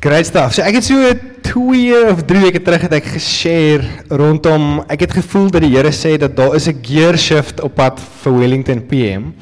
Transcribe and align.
Great 0.00 0.26
stuff. 0.28 0.52
So 0.52 0.60
ek 0.60 0.76
het 0.76 0.84
so 0.84 1.12
2 1.46 2.12
of 2.12 2.20
3 2.28 2.40
weke 2.42 2.60
terug 2.60 2.82
het 2.84 2.92
ek 2.98 3.06
geshare 3.14 3.86
rondom 4.12 4.82
ek 4.92 5.06
het 5.06 5.14
gevoel 5.16 5.48
dat 5.54 5.64
die 5.64 5.72
Here 5.72 5.92
sê 5.94 6.18
dat 6.20 6.36
daar 6.36 6.54
is 6.54 6.68
'n 6.68 6.84
gear 6.84 7.16
shift 7.16 7.60
op 7.64 7.74
pad 7.74 8.00
vir 8.22 8.38
Wellington 8.38 8.84
PM. 8.86 9.32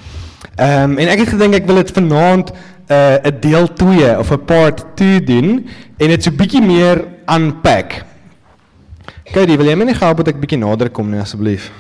Ehm 0.57 0.95
um, 0.95 0.99
en 0.99 1.09
ek 1.09 1.19
het 1.19 1.29
gedink 1.35 1.55
ek 1.55 1.67
wil 1.67 1.83
dit 1.83 1.91
vanaand 1.91 2.51
'n 2.51 2.93
uh, 2.93 3.19
'n 3.27 3.41
deel 3.41 3.67
2 3.67 4.19
of 4.19 4.31
'n 4.31 4.45
part 4.45 4.85
2 4.95 5.25
doen 5.25 5.67
en 5.99 6.09
dit 6.09 6.23
so 6.23 6.31
bietjie 6.31 6.63
meer 6.63 7.05
unpack. 7.27 8.05
Kyk, 9.25 9.57
wil 9.57 9.67
jy 9.67 9.75
my 9.75 9.85
net 9.85 9.99
help 9.99 10.17
dat 10.17 10.29
ek 10.29 10.41
bietjie 10.41 10.59
nader 10.59 10.91
kom 10.91 11.11
nie 11.11 11.21
asseblief? 11.21 11.73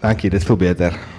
Dankie, 0.00 0.30
dit 0.30 0.44
voel 0.44 0.56
beter. 0.56 1.15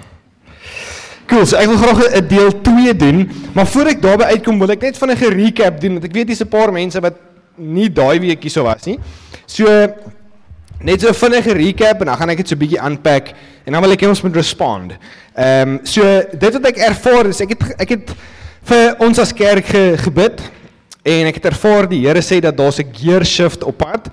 Cool, 1.28 1.44
so 1.44 1.58
ek 1.60 1.68
wil 1.68 1.76
graag 1.76 1.98
'n 2.16 2.28
deel 2.28 2.52
2 2.64 2.96
doen, 2.96 3.18
maar 3.52 3.66
voor 3.66 3.86
ek 3.92 4.00
daarby 4.00 4.24
uitkom 4.32 4.58
wil 4.58 4.70
ek 4.72 4.80
net 4.80 4.96
van 4.96 5.10
'n 5.10 5.16
recap 5.16 5.80
doen 5.80 5.92
want 6.00 6.04
ek 6.04 6.12
weet 6.12 6.26
dis 6.26 6.40
'n 6.40 6.48
paar 6.48 6.72
mense 6.72 7.00
wat 7.00 7.14
nie 7.56 7.92
daai 7.92 8.18
week 8.20 8.42
hier 8.42 8.50
so 8.50 8.62
was 8.62 8.86
nie. 8.86 8.98
So 9.44 9.66
net 10.80 11.00
so 11.00 11.08
'n 11.08 11.14
vinnige 11.14 11.52
recap 11.52 12.00
en 12.00 12.06
dan 12.06 12.16
gaan 12.16 12.30
ek 12.30 12.36
dit 12.36 12.48
so 12.48 12.56
bietjie 12.56 12.80
unpack 12.80 13.34
en 13.66 13.72
dan 13.72 13.82
wil 13.82 13.92
ek 13.92 14.00
hê 14.00 14.08
ons 14.08 14.22
moet 14.22 14.36
respond. 14.36 14.92
Ehm 15.36 15.68
um, 15.68 15.80
so 15.84 16.02
dit 16.32 16.52
wat 16.52 16.66
ek 16.66 16.78
ervaar 16.78 17.26
is 17.26 17.40
ek 17.40 17.48
het 17.48 17.62
ek 17.78 17.88
het 17.88 18.14
vir 18.62 18.96
ons 18.98 19.18
as 19.18 19.32
kerk 19.32 19.66
ge, 19.66 19.96
gebid 19.98 20.40
en 21.04 21.26
ek 21.26 21.34
het 21.34 21.52
ervaar 21.52 21.88
die 21.88 22.06
Here 22.06 22.22
sê 22.22 22.40
dat 22.40 22.56
daar's 22.56 22.80
'n 22.80 22.88
gear 22.92 23.24
shift 23.24 23.64
op 23.64 23.76
pad. 23.76 24.08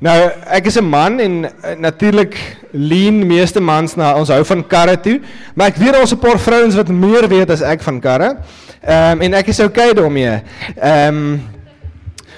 Nou, 0.00 0.30
ek 0.46 0.66
is 0.66 0.78
'n 0.78 0.84
man 0.84 1.20
en 1.20 1.44
uh, 1.44 1.76
natuurlik 1.78 2.36
lean 2.74 3.22
meeste 3.26 3.60
mans 3.62 3.94
na 3.94 4.12
ons 4.18 4.30
hou 4.34 4.42
van 4.44 4.66
karre 4.66 4.96
toe, 5.00 5.20
maar 5.54 5.70
ek 5.70 5.78
weet 5.78 5.94
daar's 5.94 6.12
'n 6.12 6.18
paar 6.18 6.38
vrouens 6.38 6.74
wat 6.74 6.88
meer 6.88 7.28
weet 7.28 7.50
as 7.50 7.62
ek 7.62 7.82
van 7.82 8.00
karre. 8.00 8.36
Ehm 8.82 9.12
um, 9.12 9.20
en 9.20 9.34
ek 9.34 9.48
is 9.48 9.60
okay 9.60 9.92
daarmee. 9.94 10.42
Ehm 10.76 11.08
um, 11.08 11.42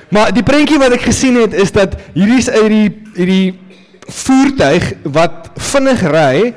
maar 0.08 0.32
die 0.32 0.42
prentjie 0.42 0.78
wat 0.78 0.92
ek 0.92 1.00
gesien 1.08 1.34
het 1.40 1.54
is 1.54 1.72
dat 1.72 1.96
hierdie 2.14 2.38
is 2.38 2.50
uit 2.50 2.68
die 2.68 3.02
hierdie 3.14 3.58
voertuig 4.06 4.92
wat 5.02 5.50
vinnig 5.56 6.02
ry, 6.02 6.54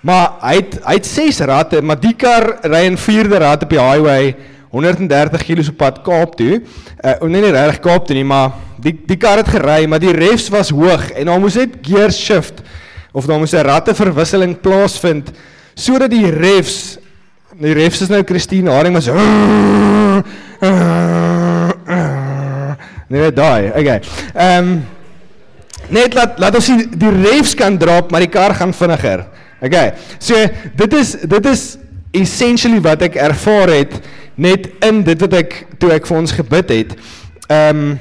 maar 0.00 0.34
hy 0.42 0.56
het 0.56 0.80
hy 0.84 0.94
het 0.94 1.06
6 1.06 1.38
ratte, 1.38 1.80
maar 1.80 2.00
die 2.00 2.14
kar 2.14 2.58
ry 2.62 2.84
in 2.84 2.98
4de 2.98 3.38
rad 3.38 3.62
op 3.62 3.70
die 3.70 3.80
highway 3.80 4.36
130 4.72 5.44
km 5.44 5.68
op 5.68 5.76
pad 5.76 6.02
Kaap 6.02 6.36
toe. 6.36 6.62
Uh 7.04 7.28
nee 7.28 7.40
nie 7.40 7.50
regtig 7.50 7.80
Kaap 7.80 8.06
toe 8.06 8.16
nie, 8.16 8.24
maar 8.24 8.52
die 8.82 8.92
die 9.06 9.16
kar 9.16 9.40
het 9.40 9.48
gery, 9.48 9.86
maar 9.86 10.00
die 10.02 10.12
refs 10.12 10.48
was 10.48 10.70
hoog 10.70 11.10
en 11.10 11.26
daar 11.26 11.40
moes 11.40 11.56
net 11.56 11.80
gear 11.82 12.12
shift 12.12 12.62
of 13.12 13.26
daar 13.26 13.38
moes 13.38 13.52
'n 13.52 13.64
ratteverwisseling 13.64 14.60
plaasvind 14.60 15.30
sodat 15.74 16.10
die 16.10 16.30
refs 16.30 16.98
die 17.60 17.72
refs 17.72 18.00
is 18.00 18.08
nou 18.08 18.22
Christine 18.24 18.70
Haring 18.70 18.94
was 18.94 19.08
Nee, 23.12 23.32
daai. 23.32 23.68
Okay. 23.76 24.00
Ehm 24.34 24.68
um, 24.68 24.84
net 25.92 26.14
laat 26.16 26.38
laat 26.40 26.54
ons 26.56 26.68
die, 26.70 26.86
die 26.96 27.10
refs 27.12 27.52
kan 27.58 27.76
drop, 27.78 28.10
maar 28.10 28.24
die 28.24 28.30
kar 28.32 28.54
gaan 28.56 28.72
vinniger. 28.72 29.26
Okay. 29.60 29.92
So 30.18 30.38
dit 30.76 30.94
is 30.96 31.16
dit 31.20 31.48
is 31.50 31.64
essentially 32.16 32.80
wat 32.80 33.04
ek 33.04 33.18
ervaar 33.20 33.74
het 33.74 33.98
net 34.34 34.70
in 34.86 35.02
dit 35.04 35.20
wat 35.20 35.36
ek 35.42 35.58
toe 35.82 35.92
ek 35.92 36.08
vir 36.08 36.18
ons 36.22 36.32
gebid 36.40 36.72
het. 36.78 36.96
Ehm 37.48 37.84
um, 37.84 37.92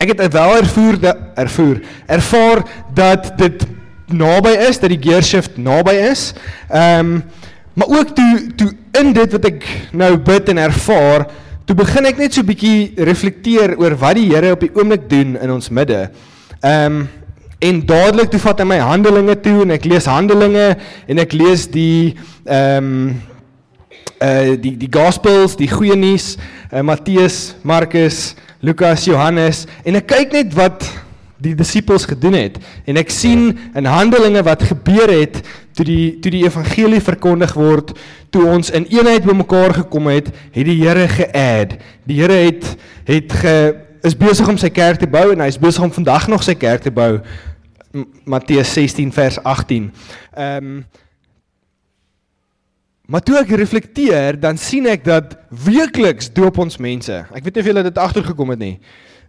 ek 0.00 0.14
het 0.14 0.32
wel 0.32 0.54
ervoer 0.62 0.96
dat 1.00 1.18
ervoer 1.36 1.82
ervaar 2.08 2.62
dat 2.94 3.32
dit 3.36 3.66
naby 4.12 4.52
is 4.68 4.80
dat 4.80 4.92
die 4.92 5.00
gear 5.02 5.22
shift 5.22 5.58
naby 5.58 5.94
is. 6.10 6.32
Ehm 6.68 7.14
um, 7.14 7.22
maar 7.74 7.88
ook 7.88 8.08
toe 8.16 8.50
toe 8.56 8.72
in 8.98 9.12
dit 9.14 9.32
wat 9.32 9.44
ek 9.46 9.62
nou 9.96 10.16
bid 10.18 10.48
en 10.52 10.58
ervaar, 10.58 11.28
toe 11.64 11.76
begin 11.78 12.08
ek 12.10 12.18
net 12.18 12.34
so 12.34 12.44
bietjie 12.44 12.92
reflekteer 13.06 13.76
oor 13.78 13.94
wat 14.00 14.18
die 14.18 14.26
Here 14.32 14.50
op 14.56 14.64
die 14.64 14.72
oomblik 14.74 15.06
doen 15.08 15.36
in 15.38 15.52
ons 15.54 15.70
midde. 15.70 16.08
Ehm 16.60 17.00
um, 17.00 17.08
en 17.60 17.82
dadelik 17.84 18.30
toe 18.32 18.40
vat 18.40 18.60
hy 18.62 18.64
my 18.64 18.78
Handelinge 18.80 19.34
toe 19.44 19.58
en 19.66 19.74
ek 19.74 19.84
lees 19.84 20.06
Handelinge 20.08 20.70
en 21.12 21.20
ek 21.20 21.34
lees 21.36 21.66
die 21.70 22.16
ehm 22.44 22.86
um, 22.86 23.10
uh 24.20 24.56
die 24.60 24.74
die 24.76 24.88
gospels, 24.92 25.54
die 25.56 25.68
goeie 25.68 25.96
nuus, 25.96 26.34
uh, 26.72 26.82
Matteus, 26.84 27.54
Markus, 27.64 28.34
Lukas, 28.60 29.06
Johannes 29.08 29.66
en 29.84 29.96
ek 30.00 30.08
kyk 30.12 30.34
net 30.36 30.56
wat 30.56 30.84
die 31.40 31.54
disippels 31.56 32.04
gedoen 32.08 32.36
het 32.36 32.58
en 32.86 33.00
ek 33.00 33.10
sien 33.12 33.50
in 33.74 33.88
Handelinge 33.88 34.42
wat 34.46 34.62
gebeur 34.68 35.10
het 35.12 35.40
toe 35.76 35.86
die 35.86 36.18
toe 36.20 36.32
die 36.32 36.44
evangelie 36.44 37.00
verkondig 37.02 37.54
word, 37.56 37.92
toe 38.34 38.44
ons 38.50 38.72
in 38.74 38.86
eenheid 38.92 39.24
bymekaar 39.24 39.74
gekom 39.82 40.10
het, 40.12 40.30
het 40.54 40.66
die 40.66 40.78
Here 40.80 41.06
geadd. 41.08 41.78
Die 42.08 42.20
Here 42.20 42.40
het 42.46 42.66
het 43.08 43.38
ge 43.42 43.54
is 44.06 44.16
besig 44.16 44.48
om 44.48 44.56
sy 44.56 44.70
kerk 44.72 45.00
te 45.02 45.08
bou 45.10 45.26
en 45.34 45.42
hy 45.44 45.50
is 45.52 45.60
besig 45.60 45.84
om 45.84 45.92
vandag 45.92 46.24
nog 46.32 46.44
sy 46.44 46.54
kerk 46.56 46.86
te 46.86 46.92
bou. 46.94 47.18
Matteus 48.24 48.72
16 48.76 49.12
vers 49.12 49.40
18. 49.44 49.92
Ehm 50.36 50.74
um, 50.74 50.82
Maar 53.10 53.24
toe 53.26 53.40
ek 53.40 53.48
reflekteer, 53.58 54.36
dan 54.38 54.54
sien 54.54 54.84
ek 54.86 55.00
dat 55.02 55.32
weekliks 55.50 56.28
doop 56.30 56.60
ons 56.62 56.76
mense. 56.78 57.16
Ek 57.34 57.42
weet 57.42 57.56
nie 57.56 57.62
of 57.64 57.68
julle 57.72 57.82
dit 57.82 57.96
agtergekom 57.98 58.52
het 58.54 58.60
nie. 58.60 58.76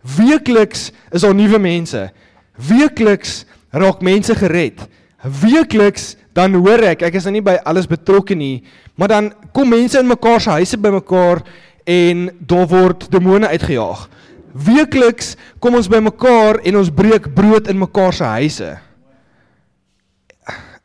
Weekliks 0.02 0.90
is 1.12 1.22
daar 1.22 1.36
nuwe 1.36 1.60
mense. 1.62 2.10
Weekliks 2.58 3.46
raak 3.72 4.02
mense 4.02 4.36
gered. 4.36 4.82
Weekliks 5.22 6.16
dan 6.34 6.56
hoor 6.56 6.82
ek, 6.92 7.04
ek 7.06 7.18
is 7.20 7.28
nou 7.28 7.36
nie 7.36 7.44
by 7.46 7.58
alles 7.68 7.90
betrokke 7.90 8.36
nie, 8.38 8.64
maar 8.96 9.12
dan 9.12 9.32
kom 9.56 9.70
mense 9.70 10.00
in 10.00 10.08
mekaar 10.08 10.40
se 10.42 10.54
huise 10.56 10.80
bymekaar 10.80 11.44
en 11.90 12.30
daar 12.40 12.70
word 12.72 13.10
demone 13.12 13.50
uitgejaag. 13.52 14.06
Weekliks 14.52 15.36
kom 15.64 15.76
ons 15.80 15.90
bymekaar 15.92 16.62
en 16.68 16.80
ons 16.80 16.92
breek 16.92 17.30
brood 17.36 17.68
in 17.72 17.80
mekaar 17.80 18.16
se 18.16 18.32
huise. 18.38 18.72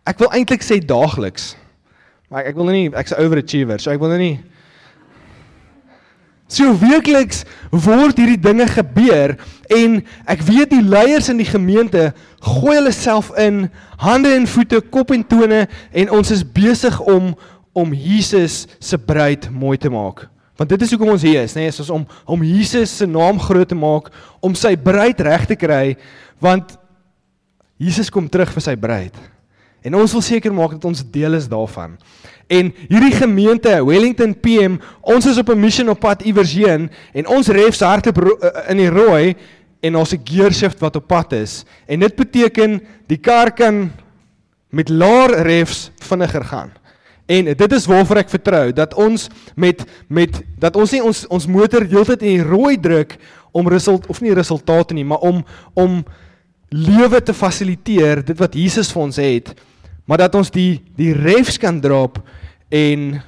Ek 0.06 0.20
wil 0.22 0.30
eintlik 0.34 0.62
sê 0.62 0.78
daagliks. 0.82 1.54
Maar 2.30 2.50
ek 2.50 2.58
wil 2.58 2.68
nou 2.68 2.74
nie 2.74 2.90
ek's 2.90 3.14
'n 3.14 3.22
overachiever, 3.22 3.78
so 3.80 3.90
ek 3.90 4.00
wil 4.00 4.10
nou 4.10 4.18
nie 4.18 4.38
So 6.46 6.70
werkliks 6.78 7.42
word 7.72 8.20
hierdie 8.20 8.38
dinge 8.38 8.68
gebeur 8.70 9.34
en 9.74 9.98
ek 10.30 10.44
weet 10.46 10.70
die 10.70 10.84
leiers 10.84 11.26
in 11.32 11.40
die 11.42 11.48
gemeente 11.48 12.12
gooi 12.44 12.76
hulle 12.76 12.92
self 12.94 13.32
in 13.40 13.64
hande 13.98 14.30
en 14.36 14.46
voete, 14.46 14.78
kop 14.80 15.10
en 15.10 15.24
tone 15.26 15.64
en 15.66 16.14
ons 16.14 16.30
is 16.30 16.46
besig 16.46 17.00
om 17.02 17.34
om 17.76 17.90
Jesus 17.92 18.62
se 18.80 18.96
bruid 18.96 19.50
mooi 19.52 19.76
te 19.76 19.90
maak. 19.92 20.22
Want 20.56 20.70
dit 20.72 20.84
is 20.86 20.94
hoekom 20.94 21.10
ons 21.12 21.24
hier 21.26 21.42
is, 21.44 21.52
nê, 21.52 21.66
nee, 21.66 21.74
is 21.74 21.92
om 21.92 22.06
om 22.24 22.44
Jesus 22.46 22.94
se 23.02 23.08
naam 23.10 23.40
groot 23.42 23.68
te 23.68 23.76
maak, 23.76 24.08
om 24.40 24.54
sy 24.56 24.72
bruid 24.80 25.20
reg 25.26 25.44
te 25.50 25.58
kry, 25.60 25.96
want 26.40 26.78
Jesus 27.76 28.08
kom 28.08 28.30
terug 28.32 28.54
vir 28.54 28.64
sy 28.64 28.76
bruid. 28.80 29.18
En 29.84 29.98
ons 30.00 30.14
wil 30.16 30.24
seker 30.24 30.54
maak 30.56 30.78
dat 30.78 30.86
ons 30.88 31.04
deel 31.12 31.36
is 31.36 31.50
daarvan. 31.50 31.98
En 32.46 32.74
hierdie 32.88 33.12
gemeente, 33.12 33.84
Wellington 33.84 34.34
PM, 34.40 34.78
ons 35.00 35.26
is 35.26 35.38
op 35.38 35.48
'n 35.50 35.58
missie 35.58 35.88
op 35.90 35.98
pad 36.00 36.22
iewers 36.22 36.52
heen 36.52 36.90
en 37.12 37.26
ons 37.26 37.48
refs 37.48 37.80
harte 37.80 38.12
eh, 38.12 38.48
eh, 38.48 38.70
in 38.70 38.76
die 38.76 38.88
rooi 38.88 39.34
en 39.80 39.96
ons 39.96 40.12
'n 40.12 40.20
gear 40.24 40.52
shift 40.52 40.78
wat 40.78 40.96
op 40.96 41.06
pad 41.06 41.32
is. 41.32 41.64
En 41.86 42.00
dit 42.00 42.14
beteken 42.14 42.80
die 43.06 43.18
kar 43.18 43.50
kan 43.50 43.92
met 44.70 44.88
laer 44.88 45.42
refs 45.42 45.90
vinniger 45.98 46.44
gaan. 46.44 46.72
En 47.26 47.44
dit 47.44 47.72
is 47.72 47.86
waarvoor 47.86 48.16
ek 48.16 48.28
vertrou 48.30 48.72
dat 48.72 48.94
ons 48.94 49.28
met 49.54 49.84
met 50.06 50.42
dat 50.58 50.76
ons 50.76 50.90
nie 50.90 51.02
ons 51.02 51.26
ons 51.26 51.46
motor 51.46 51.82
heeltyd 51.82 52.22
in 52.22 52.36
die 52.36 52.48
rooi 52.48 52.80
druk 52.80 53.16
om 53.50 53.68
result 53.68 54.06
of 54.06 54.20
nie 54.20 54.34
resultate 54.34 54.94
nie, 54.94 55.04
maar 55.04 55.18
om 55.18 55.44
om 55.74 56.04
lewe 56.68 57.22
te 57.22 57.34
fasiliteer, 57.34 58.24
dit 58.24 58.38
wat 58.38 58.54
Jesus 58.54 58.92
vir 58.92 59.02
ons 59.02 59.16
het 59.16 59.54
maar 60.06 60.22
dat 60.22 60.34
ons 60.38 60.50
die 60.54 60.80
die 60.96 61.12
refs 61.12 61.58
kan 61.58 61.80
drop 61.82 62.20
en 62.72 63.20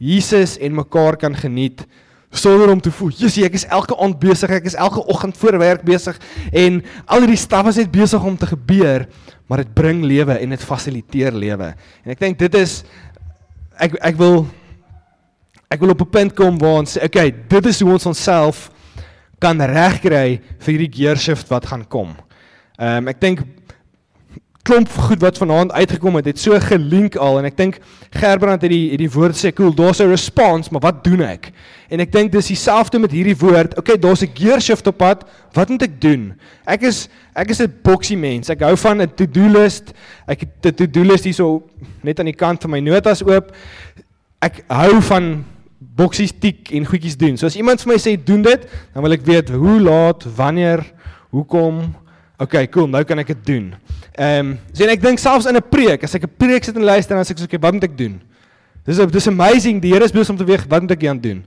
Jesus 0.00 0.56
en 0.58 0.78
mekaar 0.78 1.18
kan 1.20 1.34
geniet 1.36 1.84
sonder 2.30 2.70
om 2.70 2.80
te 2.80 2.92
voel, 2.94 3.10
Jesus, 3.10 3.42
ek 3.42 3.56
is 3.58 3.66
elke 3.66 3.96
aand 3.98 4.16
besig, 4.22 4.52
ek 4.54 4.68
is 4.70 4.78
elke 4.78 5.02
oggend 5.10 5.36
voor 5.40 5.58
werk 5.58 5.82
besig 5.86 6.18
en 6.54 6.78
al 7.10 7.24
hierdie 7.24 7.40
staf 7.40 7.68
is 7.72 7.80
net 7.82 7.90
besig 7.92 8.22
om 8.22 8.36
te 8.38 8.46
gebeur, 8.52 9.08
maar 9.50 9.64
dit 9.64 9.72
bring 9.74 10.04
lewe 10.06 10.36
en 10.38 10.54
dit 10.54 10.62
fasiliteer 10.62 11.34
lewe. 11.34 11.72
En 12.06 12.14
ek 12.14 12.22
dink 12.22 12.38
dit 12.38 12.58
is 12.60 12.80
ek 13.82 13.98
ek 13.98 14.18
wil 14.20 14.44
ek 15.70 15.82
wil 15.82 15.94
op 15.94 16.02
'n 16.02 16.10
punt 16.10 16.34
kom 16.34 16.58
waar 16.58 16.82
ons 16.82 16.96
sê, 16.96 17.04
okay, 17.04 17.30
dit 17.30 17.66
is 17.66 17.80
hoe 17.80 17.92
ons 17.92 18.06
onsself 18.06 18.70
kan 19.40 19.58
regkry 19.58 20.40
vir 20.60 20.70
hierdie 20.70 20.92
gear 20.92 21.18
shift 21.18 21.48
wat 21.50 21.66
gaan 21.66 21.84
kom. 21.88 22.14
Ehm 22.78 23.06
um, 23.06 23.08
ek 23.08 23.20
dink 23.20 23.42
klomp 24.62 24.88
goed 24.88 25.20
wat 25.20 25.38
vanaand 25.40 25.72
uitgekom 25.72 26.18
het, 26.20 26.24
het 26.24 26.38
so 26.38 26.58
gelink 26.60 27.16
al 27.16 27.38
en 27.40 27.48
ek 27.48 27.56
dink 27.56 27.78
Gerbrand 28.10 28.62
het 28.62 28.70
die 28.70 28.90
het 28.90 28.98
die 28.98 29.10
woord 29.10 29.38
sê 29.38 29.52
cool, 29.54 29.74
daar's 29.74 30.00
'n 30.00 30.10
response, 30.10 30.68
maar 30.70 30.80
wat 30.80 31.04
doen 31.04 31.22
ek? 31.22 31.52
En 31.88 32.00
ek 32.00 32.12
dink 32.12 32.32
dis 32.32 32.46
dieselfde 32.46 32.98
met 32.98 33.10
hierdie 33.10 33.36
woord. 33.36 33.78
Okay, 33.78 33.98
daar's 33.98 34.22
'n 34.22 34.30
gear 34.34 34.60
shift 34.60 34.86
op 34.86 34.96
pad. 34.96 35.24
Wat 35.52 35.68
moet 35.68 35.82
ek 35.82 36.00
doen? 36.00 36.34
Ek 36.66 36.82
is 36.82 37.08
ek 37.34 37.50
is 37.50 37.60
'n 37.60 37.72
boksie 37.82 38.16
mens. 38.16 38.48
Ek 38.48 38.60
hou 38.60 38.76
van 38.76 39.02
'n 39.02 39.14
to-do 39.14 39.48
list. 39.48 39.92
Ek 40.26 40.40
het 40.40 40.66
'n 40.66 40.74
to-do 40.74 41.02
list 41.02 41.24
hierso 41.24 41.62
net 42.02 42.18
aan 42.18 42.26
die 42.26 42.34
kant 42.34 42.60
van 42.62 42.70
my 42.70 42.80
notas 42.80 43.22
oop. 43.22 43.52
ek 44.40 44.64
hou 44.72 45.02
van 45.04 45.44
boksies 45.78 46.32
tik 46.40 46.70
en 46.72 46.86
goedjies 46.88 47.16
doen. 47.16 47.36
So 47.36 47.48
as 47.48 47.56
iemand 47.56 47.82
vir 47.84 47.92
my 47.92 47.98
sê 48.00 48.14
doen 48.16 48.42
dit, 48.42 48.66
dan 48.94 49.04
wil 49.04 49.16
ek 49.16 49.26
weet 49.26 49.52
hoe 49.52 49.80
laat, 49.80 50.24
wanneer, 50.36 50.84
hoekom. 51.30 51.82
Okay, 52.40 52.66
cool, 52.72 52.88
nou 52.88 53.02
kan 53.04 53.20
ek 53.20 53.34
dit 53.34 53.46
doen. 53.52 53.74
Ehm, 54.16 54.54
um, 54.54 54.58
sien 54.72 54.88
ek 54.88 55.02
dink 55.02 55.20
selfs 55.20 55.46
in 55.46 55.56
'n 55.56 55.68
preek, 55.68 56.04
as 56.04 56.14
ek 56.14 56.24
'n 56.24 56.36
preek 56.38 56.64
sit 56.64 56.76
en 56.76 56.82
luister, 56.82 57.14
dan 57.14 57.24
sê 57.24 57.32
ek 57.32 57.38
so, 57.38 57.44
okay, 57.44 57.58
wat 57.60 57.72
moet 57.72 57.84
ek 57.84 57.96
doen? 57.96 58.20
Dis 58.86 58.96
dis 58.96 59.28
amazing, 59.28 59.80
die 59.80 59.92
Here 59.92 60.04
is 60.04 60.12
besig 60.12 60.30
om 60.30 60.36
te 60.36 60.44
weet 60.44 60.64
wat 60.68 60.80
moet 60.80 60.90
ek 60.90 61.04
aan 61.06 61.20
doen. 61.20 61.44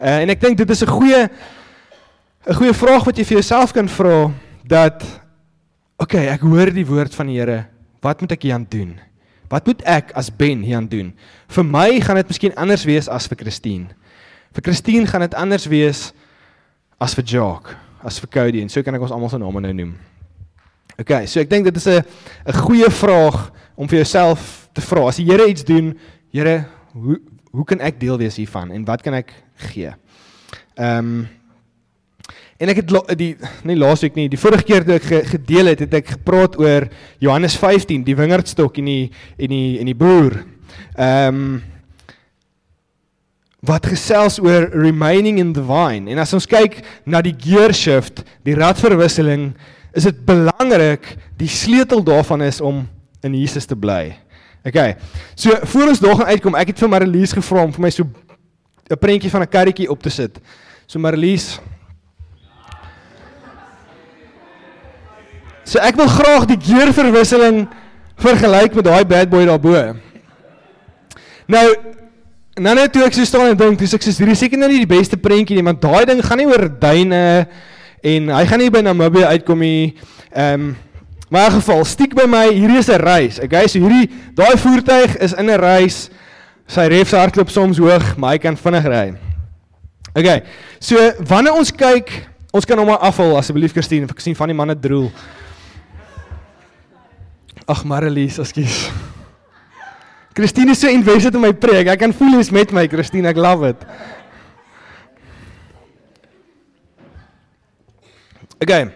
Uh, 0.00 0.22
en 0.22 0.30
ek 0.30 0.40
dink 0.40 0.56
dit 0.56 0.70
is 0.70 0.82
'n 0.82 0.86
goeie 0.86 1.28
'n 2.46 2.54
goeie 2.54 2.72
vraag 2.72 3.04
wat 3.04 3.16
jy 3.18 3.24
vir 3.24 3.38
jouself 3.42 3.72
kan 3.72 3.88
vra 3.88 4.30
dat 4.64 5.02
okay, 5.98 6.28
ek 6.28 6.40
hoor 6.40 6.70
die 6.70 6.86
woord 6.86 7.14
van 7.14 7.26
die 7.26 7.38
Here. 7.38 7.66
Wat 8.00 8.20
moet 8.20 8.32
ek 8.32 8.42
hieraan 8.42 8.66
doen? 8.68 9.00
Wat 9.50 9.66
moet 9.66 9.82
ek 9.82 10.12
as 10.14 10.30
Ben 10.30 10.62
hieraan 10.62 10.88
doen? 10.88 11.12
Vir 11.48 11.64
my 11.64 12.00
gaan 12.00 12.16
dit 12.16 12.28
miskien 12.28 12.54
anders 12.56 12.84
wees 12.84 13.08
as 13.08 13.26
vir 13.26 13.36
Christine. 13.36 13.86
Vir 14.54 14.62
Christine 14.62 15.06
gaan 15.06 15.20
dit 15.20 15.34
anders 15.34 15.66
wees 15.66 16.12
as 17.00 17.14
vir 17.14 17.24
Jacques, 17.24 17.76
as 18.04 18.18
vir 18.18 18.28
Cody 18.28 18.62
en 18.62 18.68
so 18.68 18.82
kan 18.82 18.94
ek 18.94 19.02
ons 19.02 19.10
almal 19.10 19.28
se 19.28 19.38
name 19.38 19.60
nou 19.60 19.72
noem. 19.72 19.96
Okay, 20.96 21.26
so 21.28 21.40
ek 21.40 21.50
dink 21.50 21.64
dit 21.68 21.76
is 21.76 21.86
'n 21.86 22.02
'n 22.46 22.52
goeie 22.64 22.90
vraag 22.90 23.52
om 23.76 23.88
vir 23.88 23.98
jouself 23.98 24.68
te 24.72 24.80
vra. 24.80 25.08
As 25.08 25.16
die 25.16 25.26
Here 25.26 25.46
iets 25.46 25.64
doen, 25.64 25.98
Here, 26.32 26.64
hoe 26.92 27.20
hoe 27.52 27.64
kan 27.64 27.80
ek 27.80 28.00
deel 28.00 28.18
wees 28.18 28.36
hiervan 28.36 28.70
en 28.70 28.84
wat 28.84 29.02
kan 29.02 29.14
ek 29.14 29.32
gee? 29.56 29.92
Ehm 30.76 30.98
um, 30.98 31.28
En 32.58 32.72
ek 32.72 32.78
het 32.80 33.18
die 33.20 33.34
nie 33.68 33.76
laasweek 33.76 34.14
nie, 34.16 34.30
die 34.32 34.40
vorige 34.40 34.64
keer 34.64 34.84
toe 34.84 34.96
ek 34.96 35.28
gedeel 35.28 35.66
het, 35.66 35.82
het 35.84 35.94
ek 35.98 36.14
gepraat 36.14 36.56
oor 36.56 36.86
Johannes 37.20 37.56
15, 37.60 38.04
die 38.06 38.16
wingerdstok 38.16 38.78
en 38.80 38.88
die 38.88 39.10
en 39.36 39.52
die 39.52 39.78
en 39.82 39.90
die 39.90 39.98
boer. 39.98 40.44
Ehm 40.96 41.40
um, 41.40 41.62
wat 43.66 43.88
gesels 43.90 44.38
oor 44.38 44.68
remaining 44.70 45.40
in 45.42 45.52
the 45.52 45.62
vine. 45.66 46.06
En 46.12 46.20
as 46.22 46.32
ons 46.36 46.46
kyk 46.46 46.78
na 47.04 47.18
die 47.24 47.34
gear 47.34 47.72
shift, 47.74 48.20
die 48.46 48.54
radverwisseling, 48.54 49.56
is 49.96 50.04
dit 50.04 50.18
belangrik 50.28 51.16
die 51.40 51.48
sleutel 51.48 52.04
daarvan 52.04 52.42
is 52.46 52.60
om 52.60 52.84
in 53.24 53.34
Jesus 53.34 53.64
te 53.66 53.76
bly. 53.76 54.14
Okay. 54.66 54.96
So 55.34 55.56
voor 55.72 55.88
ons 55.88 56.02
daar 56.02 56.16
gaan 56.18 56.32
uitkom, 56.34 56.58
ek 56.58 56.74
het 56.74 56.82
vir 56.82 56.90
Marlies 56.92 57.32
gevra 57.32 57.64
om 57.64 57.72
vir 57.72 57.86
my 57.86 57.90
so 57.90 58.04
'n 58.04 58.98
prentjie 58.98 59.30
van 59.30 59.42
'n 59.42 59.48
karretjie 59.48 59.90
op 59.90 60.02
te 60.02 60.10
sit. 60.10 60.38
So 60.86 60.98
Marlies, 60.98 61.58
So 65.66 65.82
ek 65.82 65.96
wil 65.98 66.06
graag 66.06 66.46
die 66.46 66.58
geurverwisseling 66.62 67.64
vergelyk 68.22 68.76
met 68.78 68.86
daai 68.86 69.04
bad 69.08 69.30
boy 69.32 69.42
daarbo. 69.48 69.96
Nou 71.50 71.66
nou 72.56 72.74
net 72.78 72.92
toe 72.94 73.02
ek 73.04 73.16
so 73.18 73.26
staan 73.28 73.50
en 73.50 73.58
dink, 73.58 73.80
dis 73.82 73.92
ek 73.92 74.04
sê 74.06 74.14
hierdie 74.14 74.38
seker 74.38 74.60
nou 74.60 74.68
nie 74.70 74.84
die 74.84 74.88
beste 74.88 75.18
prentjie 75.20 75.58
nie, 75.58 75.66
want 75.66 75.82
daai 75.82 76.06
ding 76.08 76.22
gaan 76.24 76.40
nie 76.40 76.46
oor 76.48 76.68
duine 76.70 77.22
en 78.02 78.28
hy 78.28 78.44
gaan 78.46 78.58
nie 78.58 78.70
by 78.70 78.82
Namibië 78.84 79.24
uitkom 79.36 79.58
nie. 79.58 79.94
Ehm 80.32 80.54
um, 80.54 80.76
maar 81.26 81.48
in 81.50 81.56
geval, 81.58 81.80
stiek 81.84 82.12
by 82.14 82.22
my, 82.30 82.44
hierdie 82.54 82.78
is 82.78 82.88
'n 82.88 83.02
reis. 83.02 83.40
Okay, 83.42 83.66
so 83.66 83.80
hierdie 83.82 84.10
daai 84.34 84.56
voertuig 84.56 85.16
is 85.18 85.32
in 85.32 85.50
'n 85.50 85.58
reis. 85.58 86.10
Sy 86.66 86.86
refs 86.86 87.12
hardloop 87.12 87.50
soms 87.50 87.78
hoog, 87.78 88.16
maar 88.16 88.30
hy 88.30 88.38
kan 88.38 88.56
vinnig 88.56 88.84
ry. 88.84 89.14
Okay. 90.16 90.42
So 90.80 90.96
wanneer 91.28 91.52
ons 91.52 91.70
kyk, 91.70 92.08
ons 92.50 92.64
kan 92.64 92.78
hom 92.78 92.88
maar 92.88 93.02
afval 93.04 93.36
asseblief 93.36 93.74
Christine, 93.76 94.08
ek 94.08 94.22
sien 94.24 94.36
van 94.38 94.48
die 94.48 94.56
manne 94.56 94.74
droel. 94.74 95.10
Ag 97.68 97.84
Marielies, 97.84 98.38
ekskuus. 98.38 98.86
Christine 100.36 100.70
is 100.70 100.80
so 100.80 100.88
invested 100.92 101.34
in 101.34 101.40
my 101.40 101.52
preek. 101.52 101.88
Ek 101.88 102.00
kan 102.00 102.12
voel 102.16 102.36
jy's 102.36 102.52
met 102.52 102.72
my, 102.72 102.84
Christine. 102.88 103.28
Ek 103.28 103.38
love 103.40 103.64
it. 103.64 103.84
Okay. 108.62 108.88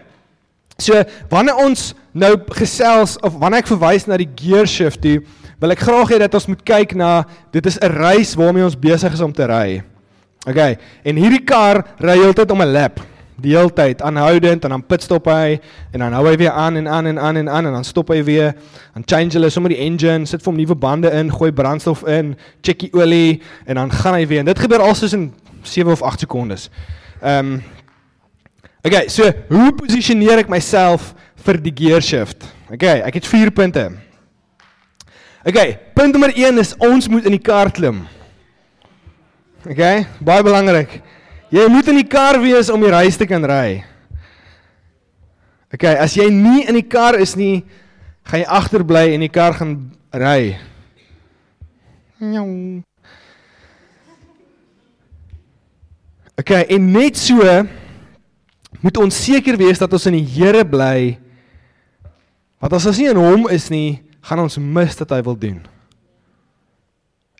So, 0.81 0.97
wanneer 1.29 1.59
ons 1.61 1.91
nou 2.11 2.33
gesels 2.57 3.17
of 3.21 3.37
wanneer 3.39 3.61
ek 3.61 3.69
verwys 3.69 4.07
na 4.09 4.17
die 4.17 4.29
gear 4.35 4.67
shift 4.67 5.01
toe, 5.03 5.19
wil 5.61 5.75
ek 5.75 5.83
graag 5.85 6.15
hê 6.15 6.17
dat 6.23 6.33
ons 6.33 6.49
moet 6.49 6.63
kyk 6.65 6.95
na 6.97 7.23
dit 7.53 7.65
is 7.65 7.77
'n 7.77 7.93
reis 7.93 8.33
waarmee 8.35 8.65
ons 8.65 8.79
besig 8.79 9.13
is 9.13 9.21
om 9.21 9.31
te 9.31 9.45
ry. 9.45 9.83
Okay. 10.47 10.77
En 11.05 11.15
hierdie 11.15 11.45
kar 11.45 11.85
ry 11.99 12.17
heeltyd 12.17 12.51
om 12.51 12.61
'n 12.61 12.73
lap 12.73 12.99
die 13.41 13.55
hele 13.55 13.71
tyd 13.73 14.01
aanhoudend 14.05 14.65
en 14.65 14.75
dan 14.75 14.83
pitstop 14.85 15.25
hy 15.31 15.59
en 15.93 16.03
dan 16.03 16.13
hou 16.13 16.25
hy 16.27 16.35
weer 16.37 16.51
aan 16.51 16.77
en 16.77 16.87
aan 16.87 17.09
en 17.09 17.19
aan 17.19 17.37
en 17.41 17.49
aan 17.49 17.65
en 17.65 17.73
dan 17.73 17.85
stop 17.87 18.11
hy 18.13 18.21
weer 18.23 18.53
en 18.95 19.03
change 19.05 19.33
hulle 19.37 19.49
sommer 19.49 19.73
die 19.73 19.81
engine, 19.81 20.25
sit 20.29 20.43
vir 20.43 20.51
hom 20.51 20.59
nuwe 20.59 20.77
bande 20.77 21.11
in, 21.17 21.31
gooi 21.33 21.51
brandstof 21.51 22.03
in, 22.09 22.35
check 22.61 22.79
die 22.85 22.91
olie 22.93 23.41
en 23.65 23.75
dan 23.81 23.91
gaan 23.91 24.17
hy 24.19 24.25
weer. 24.27 24.39
En 24.39 24.49
dit 24.51 24.59
gebeur 24.59 24.83
alsoos 24.85 25.13
in 25.17 25.31
7 25.63 25.91
of 25.91 26.01
8 26.01 26.27
sekondes. 26.27 26.69
Ehm 27.21 27.53
um, 27.53 27.61
Okay, 28.81 29.05
so 29.13 29.27
hoe 29.51 29.69
posisioneer 29.77 30.41
ek 30.41 30.49
myself 30.49 31.11
vir 31.45 31.59
die 31.61 31.73
gear 31.83 32.01
shift? 32.01 32.47
Okay, 32.73 33.01
ek 33.05 33.19
het 33.19 33.27
4 33.29 33.51
punte. 33.53 33.83
Okay, 35.45 35.75
punt 35.93 36.15
nommer 36.15 36.33
1 36.33 36.57
is 36.61 36.73
ons 36.81 37.05
moet 37.09 37.27
in 37.29 37.35
die 37.35 37.41
kar 37.41 37.69
klim. 37.73 38.03
Okay, 39.61 40.07
baie 40.17 40.41
belangrik. 40.45 40.97
Jy 41.53 41.67
moet 41.69 41.91
in 41.91 41.99
die 41.99 42.07
kar 42.09 42.39
wees 42.41 42.71
om 42.73 42.81
die 42.81 42.89
reis 42.89 43.19
te 43.19 43.27
kan 43.29 43.45
ry. 43.45 43.83
OK, 45.71 45.85
as 45.85 46.15
jy 46.17 46.25
nie 46.33 46.63
in 46.65 46.79
die 46.79 46.87
kar 46.89 47.19
is 47.21 47.35
nie, 47.37 47.61
gaan 48.25 48.41
jy 48.41 48.47
agterbly 48.57 49.03
en 49.13 49.25
die 49.27 49.31
kar 49.31 49.53
gaan 49.59 49.75
ry. 50.09 50.55
OK, 56.41 56.51
en 56.65 56.89
net 56.95 57.21
so 57.21 57.45
moet 58.81 58.97
ons 59.01 59.23
seker 59.25 59.57
wees 59.59 59.81
dat 59.81 59.91
ons 59.93 60.07
in 60.09 60.17
die 60.19 60.27
Here 60.35 60.63
bly. 60.67 61.17
Want 62.61 62.77
as 62.77 62.87
ons 62.89 62.99
nie 63.01 63.09
in 63.09 63.19
hom 63.19 63.47
is 63.53 63.69
nie, 63.73 64.01
gaan 64.21 64.43
ons 64.43 64.59
mis 64.61 64.97
wat 65.01 65.13
hy 65.15 65.21
wil 65.25 65.37
doen. 65.37 65.59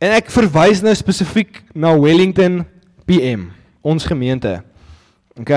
En 0.02 0.16
ek 0.18 0.32
verwys 0.34 0.82
nou 0.82 0.94
spesifiek 0.98 1.62
na 1.78 1.94
Wellington 1.94 2.64
PM 3.06 3.52
ons 3.86 4.06
gemeente. 4.08 4.60
OK. 5.38 5.54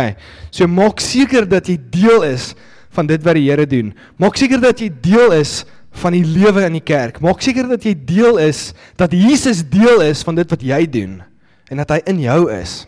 So 0.53 0.69
maak 0.71 1.01
seker 1.03 1.49
dat 1.49 1.69
jy 1.69 1.79
deel 1.93 2.27
is 2.29 2.53
van 2.95 3.09
dit 3.09 3.25
wat 3.25 3.39
die 3.39 3.47
Here 3.49 3.65
doen. 3.69 3.93
Maak 4.21 4.37
seker 4.39 4.61
dat 4.63 4.81
jy 4.81 4.91
deel 5.03 5.33
is 5.41 5.63
van 6.03 6.15
die 6.17 6.25
lewe 6.27 6.65
in 6.67 6.77
die 6.79 6.85
kerk. 6.85 7.21
Maak 7.25 7.43
seker 7.45 7.69
dat 7.71 7.85
jy 7.87 7.95
deel 7.97 8.41
is 8.43 8.73
dat 9.01 9.15
Jesus 9.17 9.63
deel 9.67 10.05
is 10.05 10.25
van 10.27 10.37
dit 10.39 10.51
wat 10.51 10.65
jy 10.65 10.83
doen 10.91 11.23
en 11.73 11.81
dat 11.81 11.97
hy 11.97 12.03
in 12.11 12.21
jou 12.27 12.41
is. 12.53 12.85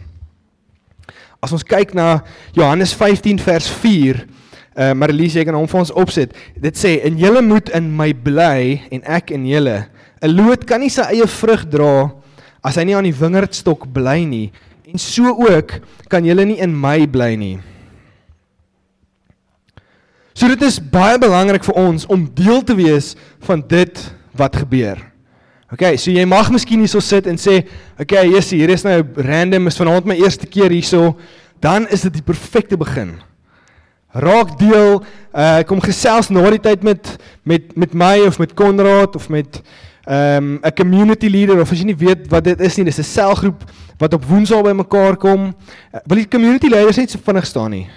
As 1.42 1.52
ons 1.52 1.64
kyk 1.66 1.94
na 1.94 2.20
Johannes 2.56 2.94
15 2.96 3.40
vers 3.44 3.68
4, 3.82 4.24
uh 4.76 4.92
Marlies 4.96 5.36
ek 5.40 5.48
kan 5.48 5.56
hom 5.56 5.68
vir 5.68 5.80
ons 5.80 5.94
opsit. 5.96 6.34
Dit 6.60 6.76
sê 6.76 6.98
en 7.08 7.16
julle 7.20 7.42
moet 7.44 7.70
in 7.76 7.88
my 7.96 8.10
bly 8.12 8.82
en 8.92 9.04
ek 9.04 9.32
in 9.36 9.46
julle. 9.48 9.86
'n 10.22 10.32
Loot 10.32 10.64
kan 10.66 10.80
nie 10.80 10.92
sy 10.92 11.04
eie 11.12 11.26
vrug 11.28 11.64
dra 11.68 12.10
as 12.64 12.76
hy 12.76 12.84
nie 12.84 12.96
aan 12.96 13.06
die 13.06 13.14
wingerdstok 13.14 13.86
bly 13.92 14.24
nie 14.24 14.50
en 14.86 14.98
so 14.98 15.34
ook 15.34 15.80
kan 16.08 16.24
julle 16.24 16.44
nie 16.46 16.60
in 16.62 16.72
my 16.72 17.06
bly 17.06 17.34
nie. 17.36 17.58
So 20.36 20.48
dit 20.52 20.62
is 20.62 20.78
baie 20.78 21.18
belangrik 21.18 21.64
vir 21.64 21.78
ons 21.80 22.04
om 22.12 22.26
deel 22.36 22.62
te 22.62 22.76
wees 22.76 23.14
van 23.48 23.62
dit 23.64 24.02
wat 24.36 24.56
gebeur. 24.56 25.00
OK, 25.72 25.96
so 25.98 26.12
jy 26.14 26.22
mag 26.24 26.46
miskien 26.54 26.78
hierso 26.78 27.00
sit 27.02 27.26
en 27.26 27.36
sê, 27.36 27.66
"Oké, 27.98 28.02
okay, 28.02 28.28
Jessie, 28.30 28.58
hier 28.58 28.70
is 28.70 28.84
nou 28.84 29.02
random 29.16 29.66
is 29.66 29.76
vanaand 29.76 30.04
my 30.04 30.14
eerste 30.14 30.46
keer 30.46 30.70
hierso." 30.70 31.16
Dan 31.60 31.88
is 31.88 32.02
dit 32.02 32.12
die 32.12 32.22
perfekte 32.22 32.76
begin. 32.76 33.16
Raak 34.12 34.58
deel, 34.58 35.02
uh 35.34 35.62
kom 35.66 35.80
gesels 35.80 36.30
na 36.30 36.50
die 36.50 36.60
tyd 36.60 36.82
met 36.82 37.18
met 37.44 37.76
met 37.76 37.94
my 37.94 38.26
of 38.26 38.38
met 38.38 38.54
Konrad 38.54 39.16
of 39.16 39.28
met 39.28 39.62
ehm 40.06 40.36
um, 40.36 40.60
'n 40.62 40.74
community 40.74 41.28
leader 41.28 41.60
of 41.60 41.72
as 41.72 41.78
jy 41.78 41.84
nie 41.84 41.96
weet 41.96 42.28
wat 42.28 42.44
dit 42.44 42.60
is 42.60 42.76
nie, 42.76 42.84
dis 42.84 42.98
'n 42.98 43.02
selgroep 43.02 43.64
wat 43.98 44.14
op 44.14 44.24
Woensdae 44.24 44.62
bymekaar 44.62 45.16
kom. 45.16 45.46
Uh, 45.92 46.00
wil 46.06 46.16
die 46.16 46.28
community 46.28 46.68
leaders 46.68 46.96
net 46.96 47.10
so 47.10 47.18
vinnig 47.22 47.46
staan 47.46 47.70
nie? 47.70 47.88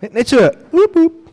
Net 0.00 0.12
net 0.12 0.28
so 0.28 0.50
oep 0.72 0.96
oep. 0.96 1.25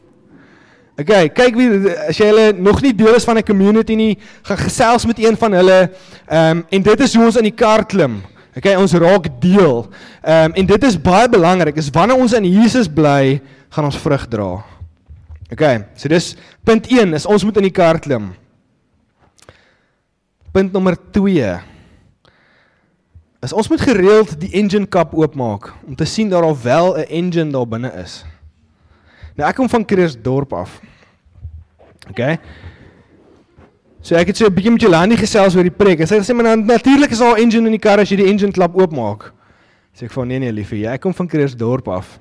Okay, 0.94 1.26
kyk 1.34 1.56
wie 1.58 1.90
as 2.06 2.20
jy 2.22 2.28
hulle 2.30 2.52
nog 2.54 2.78
nie 2.86 2.92
deel 2.94 3.16
is 3.18 3.26
van 3.26 3.38
'n 3.38 3.44
community 3.44 3.96
nie, 3.96 4.18
gaan 4.46 4.58
gesels 4.58 5.06
met 5.06 5.18
een 5.18 5.38
van 5.38 5.52
hulle. 5.52 5.90
Ehm 6.30 6.58
um, 6.58 6.66
en 6.70 6.82
dit 6.82 7.00
is 7.00 7.16
hoe 7.16 7.26
ons 7.26 7.36
in 7.36 7.50
die 7.50 7.56
kar 7.56 7.86
klim. 7.86 8.22
Okay, 8.56 8.76
ons 8.76 8.94
raak 8.94 9.26
deel. 9.42 9.90
Ehm 10.22 10.46
um, 10.46 10.54
en 10.54 10.66
dit 10.66 10.84
is 10.84 11.02
baie 11.02 11.30
belangrik. 11.30 11.76
Is 11.78 11.90
wanneer 11.90 12.18
ons 12.18 12.34
in 12.34 12.46
Jesus 12.46 12.88
bly, 12.88 13.42
gaan 13.70 13.86
ons 13.86 13.98
vrug 13.98 14.28
dra. 14.28 14.64
Okay, 15.52 15.86
so 15.96 16.08
dis 16.08 16.36
punt 16.64 16.88
1 16.88 17.14
is 17.14 17.26
ons 17.26 17.44
moet 17.44 17.58
in 17.58 17.64
die 17.64 17.74
kar 17.74 18.00
klim. 18.00 18.36
Punt 20.52 20.72
nommer 20.72 20.96
2. 21.12 21.58
Is 23.42 23.54
ons 23.54 23.70
moet 23.70 23.82
gereeld 23.82 24.40
die 24.40 24.52
engine 24.54 24.86
kap 24.86 25.14
oopmaak 25.14 25.74
om 25.88 25.96
te 25.96 26.06
sien 26.06 26.30
dat 26.30 26.42
daar 26.42 26.62
wel 26.62 26.98
'n 26.98 27.10
engine 27.10 27.52
daar 27.52 27.68
binne 27.68 27.92
is. 28.04 28.24
Nou 29.36 29.50
ek 29.50 29.56
kom 29.56 29.70
van 29.70 29.86
Kreersdorp 29.86 30.54
af. 30.54 30.82
OK. 32.10 32.22
So 34.04 34.16
ek 34.20 34.34
het 34.34 34.38
so 34.38 34.46
'n 34.46 34.54
bietjie 34.54 34.72
met 34.72 34.82
Jolandi 34.82 35.18
gesels 35.18 35.56
oor 35.56 35.64
die 35.64 35.72
preek. 35.72 36.00
En 36.02 36.08
sy 36.08 36.20
sê 36.20 36.36
maar 36.36 36.58
natuurlik 36.58 37.12
is 37.12 37.20
daar 37.20 37.38
'n 37.38 37.42
engine 37.42 37.66
in 37.66 37.78
die 37.78 37.80
kar 37.80 38.00
as 38.00 38.10
jy 38.10 38.18
die 38.18 38.30
engine 38.30 38.52
klap 38.52 38.76
oopmaak. 38.76 39.32
Sê 39.96 40.06
ek 40.06 40.12
van 40.12 40.28
nee 40.28 40.40
nee 40.40 40.52
liefie, 40.52 40.84
jy 40.84 40.98
kom 40.98 41.14
van 41.14 41.28
Kreersdorp 41.28 41.88
af. 41.88 42.20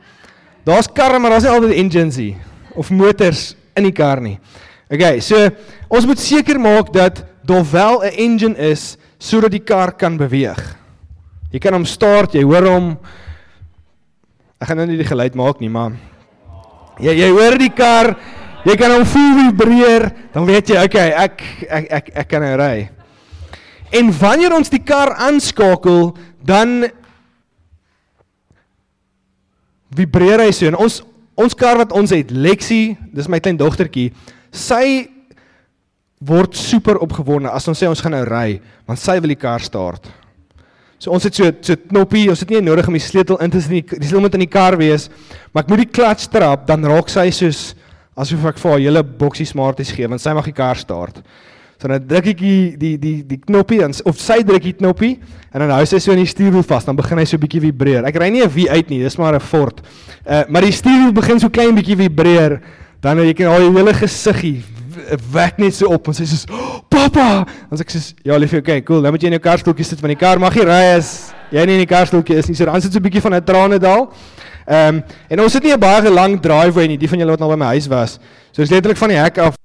Daar's 0.64 0.86
karre 0.86 1.18
maar 1.18 1.30
daar's 1.30 1.42
nie 1.42 1.50
altyd 1.50 1.76
engines 1.76 2.16
nie 2.16 2.36
of 2.74 2.90
motors 2.90 3.56
in 3.76 3.82
die 3.84 3.92
kar 3.92 4.20
nie. 4.20 4.38
Okay, 4.90 5.20
so 5.20 5.50
ons 5.88 6.06
moet 6.06 6.18
seker 6.18 6.60
maak 6.60 6.92
dat 6.92 7.24
daar 7.44 7.64
wel 7.70 8.04
'n 8.04 8.14
engine 8.16 8.56
is 8.56 8.96
sodat 9.18 9.50
die 9.50 9.64
kar 9.64 9.92
kan 9.92 10.16
beweeg. 10.16 10.76
Jy 11.50 11.58
kan 11.58 11.72
hom 11.72 11.84
start, 11.84 12.32
jy 12.32 12.42
hoor 12.42 12.66
hom. 12.66 12.98
Ek 14.60 14.68
gaan 14.68 14.76
nou 14.76 14.86
nie 14.86 14.96
die 14.96 15.04
geluid 15.04 15.34
maak 15.34 15.60
nie, 15.60 15.68
maar 15.68 15.92
jy 17.00 17.14
jy 17.20 17.28
hoor 17.32 17.56
die 17.60 17.72
kar, 17.72 18.12
jy 18.66 18.76
kan 18.78 18.94
hom 18.94 19.06
voel 19.08 19.38
vibreer, 19.38 20.08
dan 20.34 20.48
weet 20.48 20.74
jy, 20.74 20.82
okay, 20.84 21.12
ek 21.12 21.44
ek 21.68 21.86
ek 22.00 22.10
ek 22.24 22.28
kan 22.30 22.44
nou 22.44 22.56
ry. 22.60 22.90
En 23.92 24.12
wanneer 24.16 24.54
ons 24.56 24.72
die 24.72 24.82
kar 24.82 25.14
aanskakel, 25.20 26.12
dan 26.42 26.88
vibreer 29.92 30.46
hy 30.46 30.52
so 30.56 30.70
en 30.70 30.78
ons 30.80 31.02
ons 31.42 31.56
kar 31.56 31.78
wat 31.80 31.92
ons 31.96 32.12
het, 32.12 32.30
Lexi, 32.30 32.94
dis 33.12 33.28
my 33.28 33.40
klein 33.40 33.58
dogtertjie, 33.60 34.10
sy 34.52 35.08
word 36.22 36.54
super 36.54 37.00
opgewonde 37.02 37.50
as 37.50 37.66
ons 37.68 37.80
sê 37.80 37.88
ons 37.88 38.02
gaan 38.04 38.14
nou 38.14 38.24
ry, 38.28 38.60
want 38.86 39.00
sy 39.00 39.16
wil 39.18 39.32
die 39.32 39.40
kar 39.40 39.64
start. 39.64 40.10
So 41.02 41.10
ons 41.10 41.24
het 41.26 41.34
so 41.34 41.48
so 41.66 41.74
knoppie, 41.90 42.28
ons 42.30 42.44
het 42.44 42.50
nie 42.52 42.60
nodig 42.62 42.86
om 42.86 42.94
die 42.94 43.02
sleutel 43.02 43.40
in 43.42 43.50
te 43.50 43.60
sit 43.62 43.72
nie. 43.74 43.82
Die 43.82 44.06
sleutel 44.06 44.22
moet 44.22 44.36
in 44.38 44.44
die 44.44 44.52
kar 44.52 44.76
wees, 44.78 45.08
maar 45.50 45.64
ek 45.64 45.72
moet 45.72 45.80
die 45.82 45.94
klats 45.98 46.28
trap, 46.30 46.62
dan 46.68 46.86
raak 46.86 47.10
sy 47.10 47.24
soos 47.34 47.72
asof 48.14 48.44
ek 48.52 48.60
vir 48.60 48.70
haar 48.70 48.82
hele 48.84 49.02
boksie 49.02 49.46
smarties 49.48 49.90
gee 49.96 50.06
want 50.06 50.22
sy 50.22 50.34
mag 50.36 50.46
die 50.46 50.54
kar 50.54 50.78
start. 50.78 51.18
So 51.80 51.90
dan 51.90 52.04
druk 52.06 52.28
ek 52.30 52.38
die 52.38 52.76
die 52.78 52.92
die 53.02 53.14
die 53.26 53.38
knoppie 53.48 53.80
dan 53.80 53.96
of 54.06 54.20
sy 54.22 54.44
druk 54.46 54.62
die 54.62 54.76
knoppie 54.78 55.16
en 55.50 55.64
dan 55.64 55.72
hou 55.74 55.82
sy 55.90 55.98
so 55.98 56.14
in 56.14 56.22
die 56.22 56.30
stuurwiel 56.30 56.62
vas, 56.70 56.86
dan 56.86 56.94
begin 57.00 57.18
hy 57.18 57.26
so 57.26 57.36
'n 57.36 57.42
bietjie 57.48 57.64
vibreer. 57.66 58.06
Ek 58.06 58.20
ry 58.22 58.30
nie 58.30 58.44
'n 58.44 58.50
V 58.50 58.68
uit 58.70 58.90
nie, 58.90 59.02
dis 59.02 59.18
maar 59.18 59.34
'n 59.34 59.40
Ford. 59.40 59.82
Uh 60.22 60.44
maar 60.48 60.62
die 60.62 60.70
stuurwiel 60.70 61.12
begin 61.12 61.40
so 61.40 61.48
klein 61.50 61.74
bietjie 61.74 61.96
vibreer, 61.96 62.60
dan 63.02 63.18
jy 63.18 63.34
kan 63.34 63.50
al 63.50 63.58
die 63.58 63.74
hele 63.74 63.94
gesiggie 63.94 64.62
wek 65.32 65.58
net 65.58 65.74
so 65.74 65.90
op 65.92 66.08
en 66.08 66.14
sy 66.14 66.24
sê 66.24 66.50
oh, 66.50 66.80
"Pappa!" 66.88 67.44
Dan 67.70 67.78
sê 67.78 67.80
ek 67.80 67.90
sê 67.90 68.00
ja, 68.24 68.36
liefie, 68.36 68.58
okay, 68.58 68.82
cool. 68.82 69.02
Dan 69.02 69.12
moet 69.12 69.22
jy 69.22 69.32
in 69.32 69.38
jou 69.38 69.42
karstoeltjie 69.42 69.84
sit 69.84 70.00
van 70.00 70.14
die 70.14 70.20
kar 70.20 70.38
mag 70.38 70.54
jy 70.54 70.64
ry 70.64 70.96
as 70.96 71.32
jy 71.50 71.64
nie 71.66 71.78
in 71.80 71.84
die 71.86 71.90
karstoeltjie 71.94 72.36
is 72.36 72.48
nie. 72.48 72.56
So 72.56 72.64
dan 72.64 72.80
sit 72.80 72.92
so 72.92 72.98
'n 72.98 73.02
bietjie 73.02 73.22
van 73.22 73.34
'n 73.34 73.44
trane 73.44 73.78
daal. 73.78 74.12
Ehm 74.66 74.96
um, 74.96 75.02
en 75.28 75.40
ons 75.40 75.52
het 75.52 75.62
nie 75.62 75.72
'n 75.72 75.80
baie 75.80 76.10
lang 76.10 76.40
driveway 76.40 76.86
nie, 76.86 76.98
die 76.98 77.08
van 77.08 77.18
julle 77.18 77.30
wat 77.30 77.40
nou 77.40 77.50
by 77.50 77.56
my 77.56 77.66
huis 77.74 77.88
was. 77.88 78.18
So 78.52 78.62
dis 78.62 78.70
letterlik 78.70 78.98
van 78.98 79.08
die 79.08 79.18
hek 79.18 79.38
af 79.38 79.56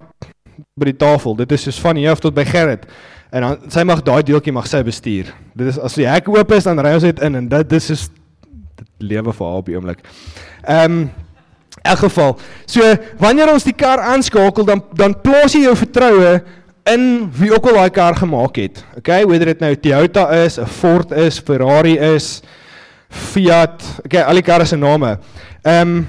by 0.80 0.86
die 0.86 0.98
tafel. 0.98 1.36
Dit 1.36 1.52
is 1.52 1.62
soos 1.62 1.80
van 1.80 1.96
hier 1.96 2.12
af 2.12 2.20
tot 2.20 2.34
by 2.34 2.46
Gerrit. 2.46 2.86
En 3.32 3.42
dan 3.42 3.72
sy 3.72 3.84
mag 3.84 4.02
daai 4.02 4.24
deeltjie 4.24 4.54
mag 4.56 4.68
sy 4.68 4.84
bestuur. 4.84 5.34
Dit 5.58 5.68
is 5.68 5.80
as 5.80 5.98
die 6.00 6.08
hek 6.08 6.28
oop 6.28 6.52
is 6.52 6.64
dan 6.64 6.80
ry 6.80 6.94
ons 6.94 7.04
net 7.04 7.20
in 7.20 7.36
en 7.36 7.48
dit 7.48 7.70
dis 7.70 7.90
is 7.90 8.10
dit 8.78 8.90
lewe 8.98 9.34
vir 9.34 9.48
haar 9.48 9.62
op 9.62 9.66
die 9.66 9.76
oomblik. 9.76 10.04
Ehm 10.64 10.92
um, 10.92 11.10
elk 11.88 12.04
geval, 12.06 12.38
so 12.66 12.84
wanneer 13.22 13.52
ons 13.54 13.66
die 13.68 13.76
kar 13.76 14.04
aanskakel 14.14 14.68
dan 14.68 14.84
dan 14.98 15.16
plaas 15.24 15.56
jy 15.56 15.66
jou 15.66 15.76
vertroue 15.76 16.38
in 16.88 17.28
wie 17.36 17.52
ook 17.52 17.68
al 17.68 17.82
daai 17.82 17.92
kar 17.96 18.16
gemaak 18.16 18.60
het. 18.62 18.84
Okay, 18.98 19.26
whether 19.28 19.52
dit 19.52 19.64
nou 19.64 19.74
Toyota 19.76 20.30
is, 20.44 20.58
'n 20.60 20.66
Ford 20.66 21.12
is, 21.12 21.40
Ferrari 21.40 21.98
is, 21.98 22.42
Fiat, 23.10 23.84
okay, 24.06 24.22
al 24.22 24.36
die 24.36 24.44
karre 24.44 24.66
se 24.66 24.76
name. 24.76 25.18
Ehm 25.64 25.82
um, 25.82 26.08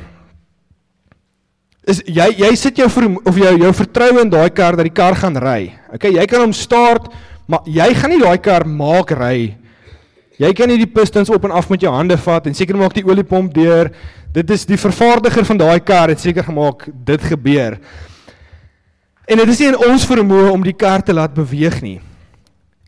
is 1.89 2.03
jy 2.05 2.27
jy 2.37 2.51
sit 2.57 2.77
jou 2.77 2.89
of 3.25 3.37
jou 3.37 3.55
jou 3.59 3.73
vertroue 3.73 4.21
in 4.21 4.31
daai 4.31 4.51
kar 4.51 4.77
dat 4.77 4.85
die 4.85 4.95
kar 4.95 5.17
gaan 5.17 5.37
ry. 5.37 5.73
Okay, 5.95 6.13
jy 6.13 6.27
kan 6.27 6.41
hom 6.41 6.53
start, 6.53 7.09
maar 7.47 7.65
jy 7.65 7.95
gaan 7.95 8.11
nie 8.11 8.21
daai 8.21 8.39
kar 8.39 8.67
maak 8.67 9.11
ry. 9.17 9.57
Jy 10.39 10.53
kan 10.55 10.69
nie 10.71 10.79
die 10.79 10.91
pistons 10.91 11.31
op 11.35 11.45
en 11.49 11.51
af 11.51 11.71
met 11.71 11.83
jou 11.83 11.91
hande 11.91 12.17
vat 12.17 12.47
en 12.47 12.55
seker 12.55 12.77
maak 12.79 12.95
die 12.95 13.07
oliepomp 13.07 13.55
deur 13.55 13.91
Dit 14.33 14.51
is 14.51 14.67
die 14.69 14.77
vervaardiger 14.77 15.45
van 15.45 15.57
daai 15.57 15.81
kar 15.81 16.09
het 16.13 16.21
seker 16.21 16.45
gemaak 16.45 16.89
dit 16.93 17.23
gebeur. 17.23 17.79
En 19.29 19.37
dit 19.37 19.49
is 19.49 19.59
nie 19.59 19.71
in 19.73 19.81
ons 19.89 20.05
vermoë 20.09 20.51
om 20.53 20.63
die 20.65 20.77
kar 20.77 21.03
te 21.05 21.17
laat 21.17 21.35
beweeg 21.37 21.81
nie. 21.85 21.99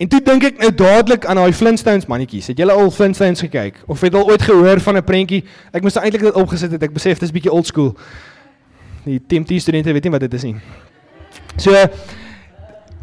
En 0.01 0.09
toe 0.09 0.21
dink 0.25 0.45
ek 0.49 0.61
nou 0.63 0.71
dadelik 0.73 1.27
aan 1.29 1.37
daai 1.37 1.53
Flintstones 1.53 2.07
mannetjies. 2.09 2.49
Het 2.53 2.63
julle 2.63 2.73
al 2.73 2.93
Flintstones 2.93 3.43
gekyk 3.45 3.83
of 3.87 4.01
het 4.01 4.15
al 4.17 4.29
ooit 4.33 4.43
gehoor 4.43 4.81
van 4.81 4.97
'n 4.97 5.05
prentjie? 5.05 5.45
Ek 5.73 5.83
moes 5.83 5.97
eintlik 5.97 6.23
dit 6.23 6.35
opgesit 6.35 6.73
het. 6.73 6.83
Ek 6.83 6.93
besef 6.93 7.19
dit 7.19 7.29
is 7.29 7.33
bietjie 7.33 7.53
old 7.53 7.67
school. 7.67 7.97
Die 9.05 9.21
TMT 9.21 9.61
studente 9.61 9.93
weet 9.93 10.05
nie 10.05 10.13
wat 10.13 10.21
dit 10.21 10.35
is 10.35 10.43
nie. 10.43 10.57
So 11.57 11.73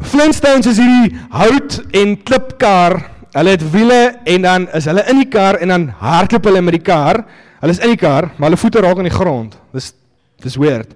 Flintstones 0.00 0.66
is 0.66 0.78
hierdie 0.78 1.18
hout 1.30 1.82
en 1.90 2.22
klipkar. 2.22 3.10
Hulle 3.32 3.50
het 3.50 3.70
wiele 3.70 4.18
en 4.24 4.42
dan 4.42 4.68
is 4.74 4.84
hulle 4.84 5.04
in 5.10 5.16
die 5.16 5.28
kar 5.28 5.54
en 5.54 5.68
dan 5.68 5.88
hardloop 5.88 6.44
hulle 6.44 6.62
met 6.62 6.72
die 6.72 6.82
kar. 6.82 7.24
Hulle 7.58 7.74
is 7.74 7.80
in 7.82 7.94
die 7.94 8.00
kar, 8.00 8.30
maar 8.36 8.50
hulle 8.50 8.60
voete 8.60 8.82
raak 8.84 9.00
aan 9.00 9.08
die 9.08 9.14
grond. 9.14 9.56
Dis 9.74 9.92
dis 10.38 10.54
weird. 10.54 10.92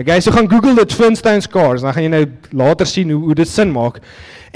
Okay, 0.00 0.20
so 0.24 0.32
gaan 0.32 0.48
Google 0.48 0.72
dit 0.74 0.92
Flintstones 0.92 1.48
cars, 1.48 1.82
dan 1.84 1.92
gaan 1.92 2.06
jy 2.06 2.12
nou 2.14 2.22
later 2.56 2.88
sien 2.88 3.10
hoe 3.12 3.20
hoe 3.28 3.34
dit 3.36 3.48
sin 3.48 3.68
maak. 3.72 3.98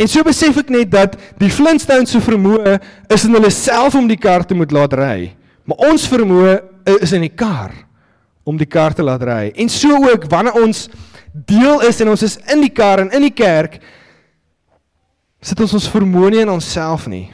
En 0.00 0.09
so 0.09 0.25
besef 0.25 0.57
ek 0.62 0.73
net 0.73 0.88
dat 0.93 1.19
die 1.40 1.50
Flintstones 1.52 2.12
se 2.14 2.23
vermoë 2.25 2.79
is 3.12 3.26
in 3.29 3.37
hulle 3.37 3.50
self 3.52 3.99
om 4.00 4.09
die 4.09 4.17
kar 4.21 4.47
te 4.49 4.57
moet 4.57 4.73
laat 4.73 4.97
ry. 4.97 5.31
Maar 5.69 5.90
ons 5.93 6.09
vermoë 6.09 6.57
is 7.00 7.12
in 7.17 7.26
die 7.26 7.33
kar 7.33 7.75
om 8.49 8.57
die 8.57 8.69
kar 8.69 8.97
te 8.97 9.05
laat 9.05 9.23
ry. 9.29 9.50
En 9.61 9.69
so 9.69 10.00
ook 10.09 10.25
wanneer 10.33 10.57
ons 10.61 10.88
deel 11.33 11.85
is 11.88 12.00
en 12.00 12.14
ons 12.14 12.25
is 12.25 12.38
in 12.50 12.64
die 12.64 12.73
kar 12.73 13.05
en 13.05 13.12
in 13.14 13.29
die 13.29 13.37
kerk 13.37 13.79
sit 15.40 15.61
ons 15.61 15.76
ons 15.76 15.88
vermoë 15.93 16.33
nie 16.35 16.43
in 16.45 16.52
onsself 16.52 17.07
nie. 17.09 17.29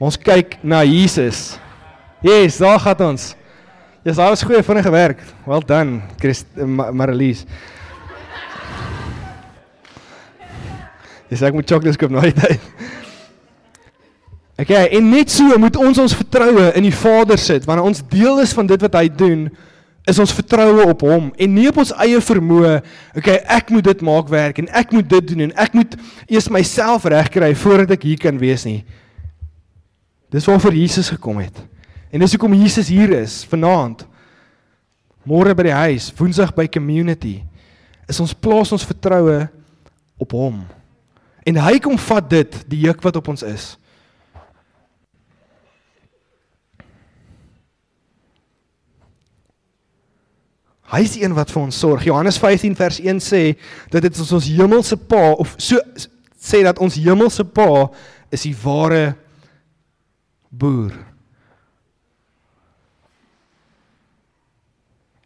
Ons 0.00 0.16
kyk 0.20 0.58
na 0.62 0.80
Jesus. 0.86 1.58
Yes, 2.20 2.56
daar 2.58 2.80
gaan 2.80 3.06
ons. 3.06 3.34
Ja, 4.02 4.10
yes, 4.10 4.18
alles 4.18 4.42
goeie 4.42 4.62
vinnige 4.62 4.90
werk. 4.90 5.20
Well 5.46 5.62
done, 5.66 6.00
Chris 6.18 6.44
uh, 6.56 6.64
Marlies. 6.66 7.44
Jy 11.28 11.36
sê 11.36 11.50
ek 11.50 11.54
moet 11.54 11.68
chocolates 11.68 11.98
koop 12.00 12.14
nou 12.14 12.24
tyd. 12.24 12.64
Okay, 14.58 14.88
en 14.96 15.10
net 15.12 15.30
so 15.30 15.54
moet 15.62 15.76
ons 15.78 16.00
ons 16.02 16.16
vertroue 16.18 16.72
in 16.74 16.88
die 16.88 16.94
Vader 16.94 17.38
sit 17.38 17.68
wanneer 17.68 17.86
ons 17.86 18.00
deel 18.10 18.40
is 18.42 18.54
van 18.56 18.66
dit 18.66 18.82
wat 18.82 18.96
hy 18.98 19.04
doen 19.06 19.44
is 20.08 20.18
ons 20.18 20.32
vertroue 20.34 20.88
op 20.88 21.04
hom 21.06 21.28
en 21.30 21.54
nie 21.54 21.68
op 21.70 21.78
ons 21.84 21.94
eie 22.02 22.18
vermoë. 22.24 22.78
Okay, 23.20 23.38
ek 23.44 23.70
moet 23.70 23.86
dit 23.92 24.02
maak 24.08 24.32
werk 24.32 24.58
en 24.58 24.70
ek 24.74 24.96
moet 24.96 25.06
dit 25.06 25.30
doen 25.30 25.46
en 25.46 25.54
ek 25.62 25.78
moet 25.78 25.94
eers 26.26 26.50
myself 26.50 27.06
regkry 27.06 27.52
voordat 27.60 27.94
ek 27.94 28.08
hier 28.08 28.22
kan 28.26 28.40
wees 28.40 28.66
nie. 28.66 28.80
Dis 30.34 30.48
waarvoor 30.48 30.74
Jesus 30.74 31.12
gekom 31.14 31.38
het. 31.44 31.54
En 32.10 32.22
dis 32.22 32.32
hoekom 32.32 32.54
Jesus 32.56 32.88
hier 32.88 33.12
is 33.18 33.42
vanaand. 33.48 34.06
Môre 35.28 35.52
by 35.56 35.66
die 35.68 35.76
huis, 35.76 36.08
Woensdag 36.16 36.54
by 36.56 36.64
community. 36.72 37.42
Is 38.08 38.20
ons 38.22 38.32
plaas 38.32 38.72
ons 38.72 38.86
vertroue 38.88 39.42
op 40.16 40.32
hom. 40.32 40.62
En 41.44 41.60
hy 41.60 41.76
kom 41.84 41.98
vat 42.00 42.30
dit, 42.30 42.56
die 42.68 42.86
juk 42.86 43.04
wat 43.04 43.18
op 43.20 43.28
ons 43.32 43.44
is. 43.44 43.74
Hy 50.88 51.02
is 51.04 51.18
die 51.18 51.24
een 51.26 51.36
wat 51.36 51.52
vir 51.52 51.60
ons 51.66 51.76
sorg. 51.76 52.06
Johannes 52.08 52.38
15 52.40 52.76
vers 52.78 53.00
1 53.04 53.20
sê 53.20 53.42
dat 53.92 54.06
dit 54.06 54.20
ons 54.24 54.32
ons 54.38 54.48
hemelse 54.56 54.96
Pa 55.10 55.34
of 55.36 55.52
so 55.60 55.76
sê 56.40 56.62
dat 56.64 56.80
ons 56.80 56.96
hemelse 56.96 57.44
Pa 57.44 57.90
is 58.32 58.46
die 58.48 58.54
ware 58.62 59.12
boer. 60.48 60.96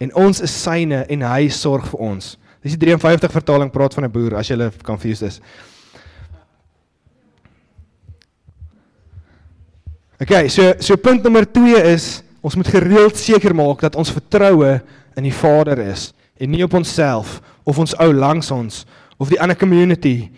En 0.03 0.11
ons 0.25 0.41
is 0.43 0.55
syne 0.63 1.03
en 1.07 1.27
hy 1.29 1.47
sorg 1.53 1.85
vir 1.93 2.01
ons. 2.11 2.33
Dis 2.63 2.75
die 2.75 2.87
53 2.87 3.31
vertaling 3.31 3.71
praat 3.71 3.95
van 3.95 4.05
'n 4.05 4.11
boer 4.11 4.35
as 4.39 4.49
jy 4.49 4.57
confused 4.83 5.27
is. 5.27 5.41
Okay, 10.21 10.47
so 10.47 10.73
so 10.79 10.95
punt 10.95 11.23
nommer 11.23 11.43
2 11.45 11.81
is 11.91 12.23
ons 12.41 12.55
moet 12.55 12.67
gereeld 12.67 13.17
seker 13.17 13.53
maak 13.55 13.81
dat 13.81 13.95
ons 13.95 14.11
vertroue 14.11 14.81
in 15.17 15.23
die 15.23 15.33
Vader 15.33 15.79
is 15.79 16.13
en 16.39 16.51
nie 16.51 16.63
op 16.63 16.73
onsself 16.73 17.41
of 17.67 17.79
ons 17.79 17.95
ou 17.99 18.13
langs 18.13 18.51
ons 18.51 18.85
of 19.19 19.29
die 19.29 19.39
ander 19.41 19.55
community, 19.55 20.29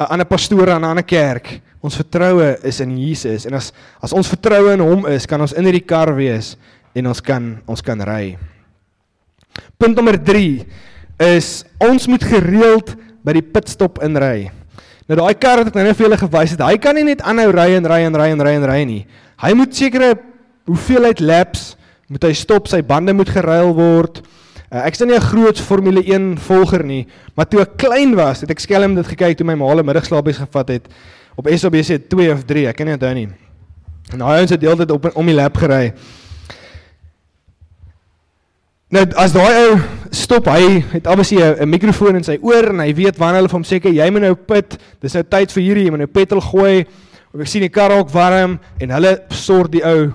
'n 0.00 0.08
ander 0.08 0.26
pastoor 0.26 0.70
aan 0.70 0.82
'n 0.82 0.88
ander 0.88 1.04
kerk. 1.04 1.60
Ons 1.82 1.96
vertroue 1.96 2.56
is 2.62 2.80
in 2.80 2.96
Jesus 2.98 3.46
en 3.46 3.54
as 3.54 3.72
as 4.00 4.12
ons 4.12 4.28
vertroue 4.28 4.72
in 4.72 4.80
hom 4.80 5.06
is, 5.06 5.26
kan 5.26 5.40
ons 5.40 5.52
in 5.52 5.64
hierdie 5.64 5.86
kar 5.86 6.14
wees 6.16 6.56
en 6.94 7.06
ons 7.06 7.20
kan 7.20 7.62
ons 7.66 7.82
kan 7.82 8.00
ry. 8.00 8.38
Punt 9.78 9.96
nommer 9.96 10.18
3 10.18 10.66
is 11.26 11.64
ons 11.82 12.06
moet 12.08 12.24
gereeld 12.24 12.94
by 13.26 13.34
die 13.36 13.44
pitstop 13.44 14.00
inry. 14.04 14.50
Nou 15.06 15.18
daai 15.20 15.34
kar 15.38 15.60
wat 15.62 15.70
ek 15.70 15.76
nou 15.78 15.84
net 15.86 15.98
vir 15.98 16.08
julle 16.08 16.18
gewys 16.18 16.54
het, 16.56 16.62
hy 16.66 16.78
kan 16.82 16.96
nie 16.98 17.06
net 17.06 17.22
aanhou 17.22 17.50
ry 17.54 17.68
en 17.76 17.86
ry 17.86 18.00
en 18.08 18.16
ry 18.18 18.30
en 18.34 18.42
ry 18.42 18.54
en 18.58 18.66
ry 18.66 18.80
nie. 18.88 19.02
Hy 19.42 19.52
moet 19.54 19.74
sekere 19.76 20.14
hoeveelheid 20.66 21.22
laps 21.22 21.74
moet 22.10 22.26
hy 22.26 22.32
stop, 22.38 22.68
sy 22.70 22.82
bande 22.86 23.14
moet 23.14 23.30
geruil 23.30 23.72
word. 23.74 24.20
Uh, 24.66 24.82
ek 24.82 24.94
is 24.94 25.02
nie 25.06 25.14
'n 25.14 25.22
groot 25.30 25.58
Formule 25.58 26.02
1 26.02 26.38
volger 26.38 26.82
nie, 26.84 27.06
maar 27.36 27.46
toe 27.46 27.60
ek 27.62 27.76
klein 27.78 28.14
was, 28.16 28.40
het 28.40 28.50
ek 28.50 28.60
skelm 28.60 28.94
dit 28.94 29.06
gekyk 29.06 29.38
toe 29.38 29.46
my 29.46 29.54
ma 29.54 29.66
hulle 29.70 29.82
middagslaapies 29.82 30.38
gevat 30.42 30.68
het 30.68 30.88
op 31.36 31.46
SABC 31.46 32.08
2 32.08 32.32
of 32.32 32.44
3, 32.44 32.66
ek 32.66 32.76
kan 32.76 32.86
nie 32.86 32.94
onthou 32.94 33.14
nie. 33.14 33.28
En 34.12 34.18
daai 34.18 34.38
ouens 34.38 34.50
het 34.50 34.60
deeltyd 34.60 34.90
op 34.90 35.16
om 35.16 35.26
die 35.26 35.34
lap 35.34 35.56
gery. 35.56 35.92
Nou 38.86 39.02
as 39.18 39.32
daai 39.34 39.54
ou 39.64 39.78
stop, 40.14 40.46
hy 40.46 40.78
het 40.92 41.08
obviously 41.10 41.42
'n 41.42 41.68
mikrofoon 41.68 42.16
in 42.16 42.24
sy 42.24 42.38
oor 42.40 42.70
en 42.70 42.78
hy 42.78 42.94
weet 42.94 43.16
wanneer 43.18 43.42
hulle 43.42 43.48
vir 43.48 43.58
hom 43.58 43.64
sê 43.64 43.82
jy 43.82 44.10
moet 44.10 44.22
nou 44.22 44.34
pit, 44.34 44.78
dis 45.00 45.14
nou 45.14 45.22
tyd 45.22 45.50
vir 45.50 45.62
hierdie, 45.62 45.84
jy 45.84 45.90
moet 45.90 45.98
nou 45.98 46.06
petrol 46.06 46.40
gooi. 46.40 46.86
Ek 47.34 47.46
sien 47.46 47.62
die 47.62 47.68
kar 47.68 47.90
ook 47.90 48.10
warm 48.10 48.60
en 48.80 48.90
hulle 48.90 49.18
sort 49.30 49.72
die 49.72 49.82
ou 49.84 50.12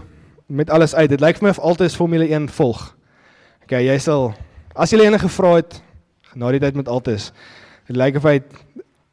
met 0.47 0.69
alles 0.69 0.95
uit. 0.95 1.09
Dit 1.09 1.19
lyk 1.19 1.37
vir 1.37 1.43
my 1.43 1.49
of 1.49 1.59
altyd 1.59 1.95
Formule 1.95 2.25
1 2.25 2.47
volg. 2.47 2.95
Okay, 3.63 3.85
jy 3.85 3.97
sal 3.99 4.33
as 4.73 4.89
jy 4.91 4.99
enige 4.99 5.27
gevra 5.27 5.55
het 5.55 5.81
na 6.33 6.51
die 6.51 6.59
tyd 6.59 6.75
met 6.75 6.87
altes. 6.87 7.33
Dit 7.87 7.97
lyk 7.97 8.15
of 8.15 8.23
hy 8.23 8.41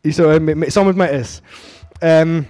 hierso 0.04 0.30
saam 0.68 0.86
met 0.86 0.96
my 0.96 1.06
is. 1.06 1.42
Ehm 2.00 2.36
um, 2.36 2.46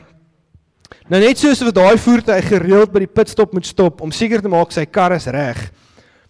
Nou 1.08 1.20
net 1.20 1.38
soos 1.38 1.62
wat 1.64 1.74
daai 1.74 1.96
voertuig 1.96 2.48
gereeld 2.48 2.92
by 2.92 2.98
die 2.98 3.06
pitstop 3.06 3.52
moet 3.52 3.66
stop 3.66 4.00
om 4.00 4.10
seker 4.12 4.42
te 4.42 4.48
maak 4.48 4.72
sy 4.72 4.84
kar 4.84 5.12
is 5.12 5.26
reg 5.26 5.70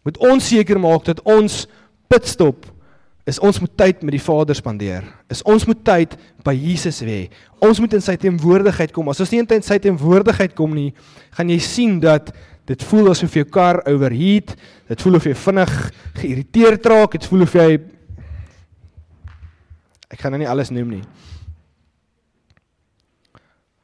moet 0.09 0.19
ons 0.25 0.51
seker 0.51 0.81
maak 0.81 1.07
dat 1.09 1.23
ons 1.29 1.67
pitstop 2.09 2.67
is 3.29 3.37
ons 3.45 3.59
moet 3.61 3.75
tyd 3.77 4.01
met 4.07 4.15
die 4.17 4.23
Vader 4.25 4.57
spandeer. 4.57 5.05
Is 5.29 5.43
ons 5.45 5.67
moet 5.69 5.81
tyd 5.85 6.15
by 6.47 6.55
Jesus 6.57 7.03
hê. 7.05 7.27
Ons 7.61 7.81
moet 7.83 7.93
in 7.99 8.05
sy 8.05 8.15
teenwoordigheid 8.17 8.95
kom. 8.97 9.11
As 9.13 9.21
ons 9.21 9.35
nie 9.35 9.43
in 9.45 9.65
sy 9.67 9.77
teenwoordigheid 9.85 10.55
kom 10.57 10.73
nie, 10.73 10.95
gaan 11.37 11.53
jy 11.53 11.59
sien 11.61 11.99
dat 12.01 12.33
dit 12.69 12.85
voel 12.89 13.13
asof 13.13 13.37
jou 13.37 13.45
kar 13.53 13.83
overheat. 13.89 14.55
Dit 14.89 15.05
voel 15.05 15.21
of 15.21 15.29
jy 15.29 15.37
vinnig 15.37 15.75
geïrriteerd 16.23 16.89
raak. 16.89 17.19
Dit 17.21 17.29
voel 17.29 17.45
of 17.45 17.57
jy 17.57 17.71
Ek 20.09 20.23
gaan 20.23 20.33
nou 20.33 20.41
nie 20.41 20.49
alles 20.49 20.71
noem 20.73 20.89
nie. 20.89 21.03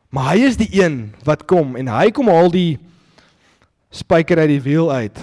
Maar 0.08 0.30
hy 0.30 0.46
is 0.48 0.56
die 0.56 0.70
een 0.72 1.10
wat 1.26 1.42
kom 1.50 1.74
en 1.76 1.90
hy 1.92 2.06
kom 2.16 2.30
al 2.32 2.48
die 2.48 2.78
spyker 3.92 4.40
uit 4.40 4.54
die 4.54 4.62
wiel 4.64 4.88
uit 4.88 5.20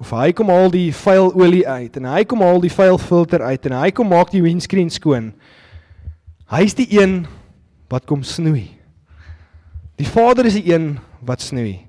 of 0.00 0.12
hy 0.12 0.32
kom 0.36 0.50
al 0.52 0.68
die 0.72 0.90
vuil 0.92 1.30
olie 1.32 1.64
uit 1.64 1.96
en 1.96 2.08
hy 2.10 2.24
kom 2.28 2.44
al 2.44 2.60
die 2.60 2.72
vuil 2.72 2.98
filter 3.00 3.44
uit 3.46 3.68
en 3.68 3.76
hy 3.78 3.90
kom 3.96 4.10
maak 4.12 4.32
die 4.34 4.44
windscreen 4.44 4.92
skoon. 4.92 5.32
Hy's 6.52 6.76
die 6.76 6.88
een 6.98 7.24
wat 7.90 8.06
kom 8.06 8.22
snoei. 8.26 8.68
Die 9.96 10.08
Vader 10.08 10.46
is 10.46 10.58
die 10.58 10.68
een 10.68 10.96
wat 11.24 11.40
snoei. 11.40 11.86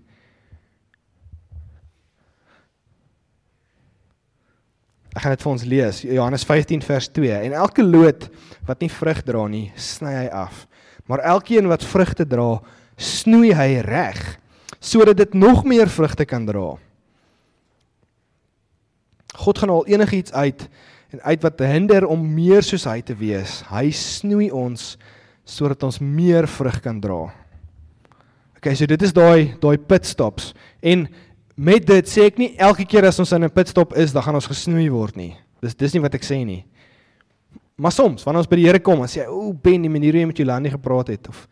Ek 5.18 5.24
gaan 5.26 5.34
dit 5.34 5.44
vir 5.44 5.52
ons 5.52 5.66
lees. 5.66 6.02
Johannes 6.06 6.46
15 6.46 6.84
vers 6.86 7.08
2. 7.10 7.34
En 7.50 7.56
elke 7.58 7.84
loot 7.84 8.28
wat 8.70 8.84
nie 8.84 8.92
vrug 8.94 9.24
dra 9.26 9.48
nie, 9.50 9.72
sny 9.74 10.14
hy 10.14 10.28
af. 10.46 10.68
Maar 11.10 11.26
elkeen 11.36 11.68
wat 11.72 11.86
vrugte 11.88 12.26
dra, 12.30 12.60
snoei 12.98 13.56
hy 13.58 13.72
reg 13.86 14.38
sodat 14.78 15.18
dit 15.18 15.34
nog 15.34 15.64
meer 15.66 15.90
vrugte 15.90 16.24
kan 16.30 16.46
dra. 16.46 16.78
God 19.38 19.60
gaan 19.62 19.74
al 19.74 19.88
enigiets 19.88 20.34
uit 20.34 20.68
en 21.14 21.22
uit 21.22 21.42
wat 21.46 21.60
hinder 21.60 22.08
om 22.10 22.24
meer 22.34 22.66
soos 22.66 22.88
hy 22.90 23.00
te 23.06 23.16
wees. 23.16 23.62
Hy 23.70 23.90
snoei 23.96 24.50
ons 24.52 24.96
sodat 25.48 25.84
ons 25.88 26.02
meer 26.04 26.48
vrug 26.52 26.82
kan 26.84 27.00
dra. 27.00 27.28
Okay, 28.58 28.74
so 28.76 28.90
dit 28.90 29.04
is 29.06 29.14
daai 29.16 29.54
daai 29.62 29.78
pit 29.78 30.08
stops 30.10 30.52
en 30.82 31.06
met 31.58 31.86
dit 31.86 32.10
sê 32.10 32.28
ek 32.28 32.42
nie 32.42 32.52
elke 32.62 32.86
keer 32.90 33.08
as 33.08 33.20
ons 33.22 33.32
in 33.34 33.44
'n 33.44 33.50
pit 33.50 33.68
stop 33.70 33.94
is, 33.96 34.12
dan 34.14 34.24
gaan 34.24 34.36
ons 34.36 34.50
gesnoei 34.50 34.90
word 34.90 35.16
nie. 35.16 35.36
Dis 35.62 35.76
dis 35.76 35.94
nie 35.94 36.02
wat 36.02 36.16
ek 36.16 36.24
sê 36.24 36.46
nie. 36.46 36.66
Maar 37.78 37.92
soms 37.92 38.24
wanneer 38.24 38.40
ons 38.40 38.50
by 38.50 38.56
die 38.56 38.66
Here 38.66 38.80
kom 38.80 39.02
en 39.02 39.08
sê, 39.08 39.26
"O 39.28 39.54
Ben, 39.54 39.82
die 39.82 39.90
manier 39.90 40.12
hoe 40.12 40.22
jy 40.22 40.26
met 40.26 40.38
Jolandi 40.38 40.70
gepraat 40.70 41.08
het 41.08 41.28
of 41.30 41.48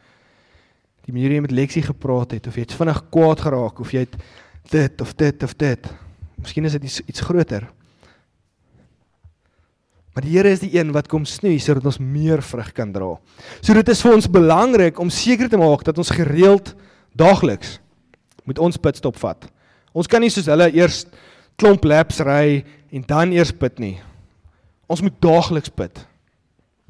die 1.05 1.13
manier 1.13 1.27
hoe 1.29 1.35
jy 1.35 1.41
met 1.41 1.51
Lexie 1.51 1.83
gepraat 1.83 2.31
het 2.31 2.47
of 2.47 2.55
jy 2.55 2.61
het 2.61 2.73
vinnig 2.73 3.09
kwaad 3.11 3.39
geraak 3.39 3.79
of 3.79 3.91
jy 3.91 3.99
het 3.99 4.15
dit 4.71 5.01
of 5.01 5.15
dit 5.15 5.43
of 5.43 5.53
dit." 5.55 5.93
Miskien 6.41 6.65
is 6.65 6.71
dit 6.71 6.83
iets, 6.83 7.01
iets 7.05 7.21
groter. 7.21 7.69
Maar 10.15 10.23
die 10.23 10.37
Here 10.37 10.51
is 10.55 10.61
die 10.63 10.71
een 10.77 10.93
wat 10.95 11.09
kom 11.11 11.25
snoei 11.27 11.57
sodat 11.59 11.85
ons 11.91 11.99
meer 11.99 12.39
vrug 12.39 12.71
kan 12.73 12.93
dra. 12.95 13.17
So 13.59 13.75
dit 13.75 13.89
is 13.91 14.01
vir 14.01 14.15
ons 14.15 14.29
belangrik 14.31 14.99
om 15.03 15.11
seker 15.11 15.51
te 15.51 15.59
maak 15.59 15.83
dat 15.83 15.99
ons 15.99 16.13
gereeld 16.15 16.71
daagliks 17.19 17.81
moet 18.47 18.61
ons 18.63 18.79
pitstop 18.79 19.19
vat. 19.19 19.43
Ons 19.91 20.07
kan 20.07 20.23
nie 20.23 20.31
soos 20.31 20.47
hulle 20.47 20.69
eers 20.71 21.03
klomp 21.59 21.83
laps 21.83 22.21
ry 22.23 22.63
en 22.95 23.03
dan 23.07 23.35
eers 23.35 23.51
pit 23.51 23.79
nie. 23.83 23.97
Ons 24.87 25.03
moet 25.03 25.19
daagliks 25.19 25.73
pit. 25.73 25.99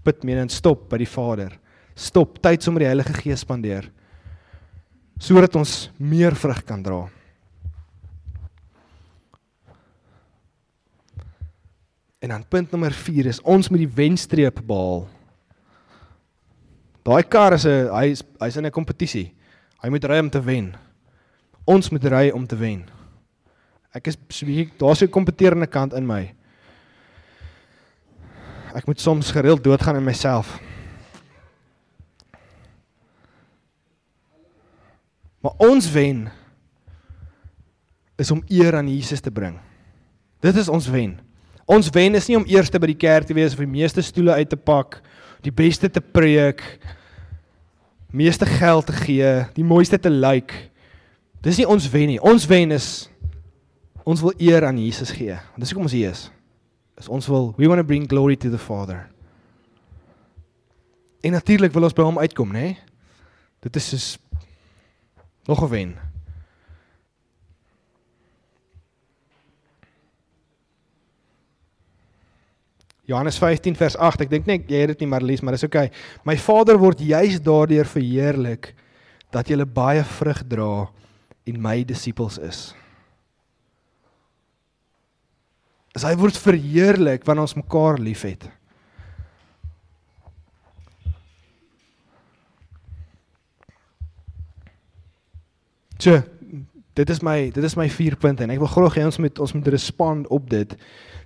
Pit 0.06 0.22
meen 0.28 0.44
en 0.46 0.54
stop 0.54 0.86
by 0.92 1.02
die 1.02 1.10
Vader. 1.10 1.56
Stop 1.98 2.38
tyd 2.44 2.62
saam 2.62 2.78
met 2.78 2.86
die 2.86 2.92
Heilige 2.92 3.18
Gees 3.24 3.42
spandeer 3.42 3.90
sodat 5.16 5.54
ons 5.56 5.88
meer 5.96 6.36
vrug 6.36 6.58
kan 6.68 6.82
dra. 6.84 7.06
En 12.26 12.32
dan 12.32 12.48
punt 12.48 12.72
nommer 12.72 12.92
4 12.92 13.26
is 13.26 13.42
ons 13.42 13.68
moet 13.70 13.84
die 13.84 13.92
wenstreep 13.94 14.58
behaal. 14.66 15.04
Daai 17.06 17.22
kar 17.30 17.54
is 17.54 17.66
'n 17.70 17.90
hy 17.94 18.06
is 18.18 18.24
hy's 18.42 18.58
in 18.58 18.66
'n 18.66 18.72
kompetisie. 18.72 19.36
Hy 19.82 19.90
moet 19.90 20.04
ry 20.04 20.18
om 20.20 20.30
te 20.30 20.42
wen. 20.42 20.74
Ons 21.66 21.90
moet 21.90 22.04
ry 22.04 22.32
om 22.34 22.48
te 22.48 22.56
wen. 22.56 22.90
Ek 23.94 24.08
is 24.08 24.18
hier 24.42 24.72
daar's 24.78 25.04
'n 25.04 25.10
kompeterende 25.10 25.68
kant 25.68 25.94
in 25.94 26.06
my. 26.06 26.34
Ek 28.74 28.88
moet 28.88 29.00
soms 29.00 29.32
gereeld 29.32 29.64
doodgaan 29.64 29.96
in 29.96 30.04
myself. 30.04 30.60
Maar 35.42 35.54
ons 35.58 35.92
wen 35.92 36.32
is 38.18 38.32
om 38.32 38.44
eer 38.48 38.76
aan 38.76 38.90
Jesus 38.90 39.22
te 39.22 39.32
bring. 39.32 39.60
Dit 40.40 40.56
is 40.56 40.68
ons 40.68 40.88
wen. 40.88 41.20
Ons 41.66 41.90
wen 41.90 42.16
is 42.16 42.28
nie 42.28 42.38
om 42.38 42.46
eerste 42.46 42.80
by 42.80 42.88
die 42.88 43.02
kerk 43.02 43.26
te 43.26 43.34
wees 43.34 43.54
of 43.54 43.60
die 43.60 43.70
meeste 43.70 44.02
stoele 44.02 44.38
uit 44.38 44.50
te 44.50 44.58
pak, 44.58 45.02
die 45.42 45.54
beste 45.54 45.90
te 45.90 46.02
preek, 46.02 46.62
meeste 48.14 48.46
geld 48.46 48.86
te 48.86 48.94
gee, 48.94 49.34
die 49.54 49.66
mooiste 49.66 50.00
te 50.00 50.10
lyk. 50.10 50.52
Like. 50.52 50.72
Dis 51.46 51.60
nie 51.62 51.68
ons 51.70 51.86
wen 51.94 52.10
nie. 52.10 52.22
Ons 52.26 52.48
wen 52.50 52.74
is 52.74 52.88
ons 54.06 54.22
wil 54.22 54.34
eer 54.42 54.66
aan 54.66 54.78
Jesus 54.82 55.12
gee. 55.14 55.34
Dis 55.58 55.72
hoekom 55.72 55.86
ons 55.86 55.94
hier 55.94 56.14
is. 56.14 56.28
Is 56.98 57.10
ons 57.10 57.28
wil 57.30 57.52
we 57.58 57.70
want 57.70 57.82
to 57.82 57.86
bring 57.86 58.08
glory 58.10 58.38
to 58.38 58.50
the 58.50 58.62
Father. 58.62 59.04
En 61.26 61.34
natuurlik 61.34 61.74
wil 61.74 61.86
ons 61.86 61.94
by 61.98 62.06
hom 62.06 62.22
uitkom, 62.22 62.54
né? 62.54 62.66
Nee? 62.70 62.78
Dit 63.66 63.78
is 63.82 63.90
soos 63.90 64.08
nog 65.46 65.62
'n 65.62 65.70
wen. 65.70 65.96
Johannes 73.06 73.38
15 73.38 73.78
vers 73.78 73.98
8. 73.98 74.26
Ek 74.26 74.32
dink 74.32 74.48
net 74.50 74.72
jy 74.72 74.82
het 74.82 74.96
dit 74.96 75.04
nie 75.04 75.12
maar 75.12 75.26
lees, 75.26 75.44
maar 75.46 75.58
dis 75.58 75.66
oukei. 75.68 75.88
Okay. 75.92 76.24
My 76.26 76.38
Vader 76.42 76.80
word 76.82 77.04
juis 77.06 77.38
daardeur 77.44 77.90
verheerlik 77.90 78.74
dat 79.34 79.50
jy 79.50 79.60
baie 79.66 80.04
vrug 80.16 80.42
dra 80.50 80.88
en 81.46 81.62
my 81.62 81.84
disippels 81.86 82.40
is. 82.42 82.60
As 85.96 86.04
hy 86.04 86.16
word 86.20 86.36
verheerlik 86.36 87.26
wanneer 87.28 87.46
ons 87.46 87.58
mekaar 87.60 88.02
liefhet. 88.02 88.48
So, 96.02 96.20
dit 96.96 97.12
is 97.12 97.22
my 97.24 97.50
dit 97.52 97.64
is 97.64 97.76
my 97.80 97.88
4 97.92 98.18
punte 98.20 98.44
en 98.44 98.52
ek 98.54 98.62
wil 98.62 98.72
graag 98.72 98.98
hê 99.00 99.06
ons 99.08 99.20
moet 99.24 99.40
ons 99.44 99.54
moet 99.56 99.70
respond 99.74 100.28
op 100.34 100.50
dit. 100.52 100.76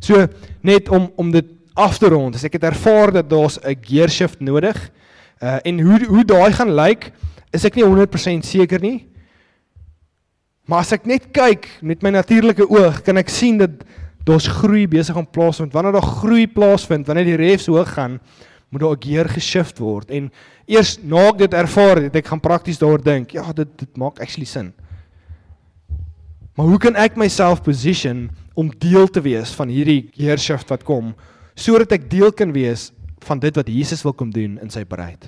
So, 0.04 0.28
net 0.66 0.90
om 0.94 1.10
om 1.20 1.32
dit 1.34 1.56
af 1.80 1.98
te 1.98 2.10
rond. 2.12 2.36
As 2.36 2.44
ek 2.48 2.58
het 2.60 2.68
ervaar 2.70 3.14
dat 3.16 3.30
daar's 3.30 3.60
'n 3.64 3.78
gear 3.82 4.10
shift 4.10 4.40
nodig. 4.40 4.78
Uh 5.42 5.60
en 5.64 5.80
hoe 5.80 6.06
hoe 6.06 6.26
daai 6.26 6.52
gaan 6.54 6.74
lyk, 6.76 7.12
is 7.52 7.66
ek 7.66 7.76
nie 7.76 7.86
100% 7.86 8.46
seker 8.46 8.82
nie. 8.82 9.08
Maar 10.66 10.80
as 10.80 10.92
ek 10.92 11.06
net 11.06 11.32
kyk 11.32 11.68
met 11.82 12.04
my 12.04 12.10
natuurlike 12.10 12.70
oog, 12.70 13.02
kan 13.02 13.18
ek 13.18 13.30
sien 13.30 13.58
dat 13.58 13.72
daar's 14.24 14.48
groei 14.48 14.88
besig 14.88 15.16
om 15.16 15.26
plaasvind. 15.26 15.74
Wanneer 15.74 15.96
daar 15.98 16.12
groei 16.22 16.48
plaasvind, 16.48 17.08
wanneer 17.08 17.26
die 17.26 17.40
refs 17.40 17.66
hoog 17.66 17.94
gaan, 17.94 18.20
moet 18.70 18.82
daar 18.82 18.98
'n 18.98 19.02
gear 19.02 19.30
geshift 19.30 19.80
word. 19.80 20.12
En 20.12 20.32
eers 20.68 21.00
na 21.02 21.28
ek 21.30 21.38
dit 21.38 21.54
ervaar 21.54 22.02
het, 22.02 22.16
ek 22.16 22.28
gaan 22.28 22.40
prakties 22.40 22.78
daaroor 22.78 23.04
dink. 23.04 23.32
Ja, 23.32 23.54
dit 23.54 23.68
dit 23.78 23.98
maak 23.98 24.20
actually 24.20 24.46
sin. 24.46 24.74
Maar 26.56 26.68
hoe 26.68 26.78
kan 26.78 26.96
ek 26.96 27.16
myself 27.16 27.62
position 27.64 28.30
om 28.54 28.72
deel 28.78 29.08
te 29.08 29.22
wees 29.22 29.52
van 29.56 29.68
hierdie 29.68 30.10
gear 30.14 30.38
shift 30.38 30.70
wat 30.70 30.84
kom? 30.84 31.16
Sodat 31.60 31.92
ek 31.98 32.08
deel 32.12 32.32
kan 32.32 32.54
wees 32.56 32.90
van 33.28 33.42
dit 33.42 33.56
wat 33.60 33.68
Jesus 33.68 34.04
wil 34.06 34.16
kom 34.16 34.32
doen 34.32 34.56
in 34.64 34.72
sy 34.72 34.86
bruid. 34.88 35.28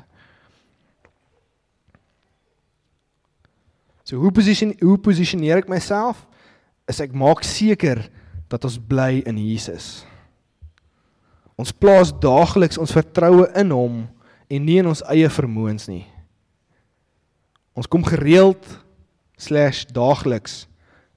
So 4.07 4.19
hoe 4.19 4.31
position 4.35 4.73
hoe 4.81 4.97
positioneer 4.99 5.61
ek 5.61 5.69
myself? 5.71 6.23
Is 6.89 6.99
ek 7.03 7.13
maak 7.15 7.43
seker 7.47 8.01
dat 8.51 8.67
ons 8.67 8.75
bly 8.75 9.21
in 9.27 9.39
Jesus. 9.39 10.03
Ons 11.55 11.71
plaas 11.71 12.11
daagliks 12.11 12.79
ons 12.81 12.91
vertroue 12.91 13.47
in 13.55 13.71
hom 13.71 14.01
en 14.51 14.65
nie 14.67 14.81
in 14.81 14.89
ons 14.91 15.03
eie 15.13 15.29
vermoëns 15.31 15.87
nie. 15.87 16.03
Ons 17.77 17.87
kom 17.87 18.03
gereeld 18.03 18.65
slash 19.39 19.85
daagliks 19.95 20.65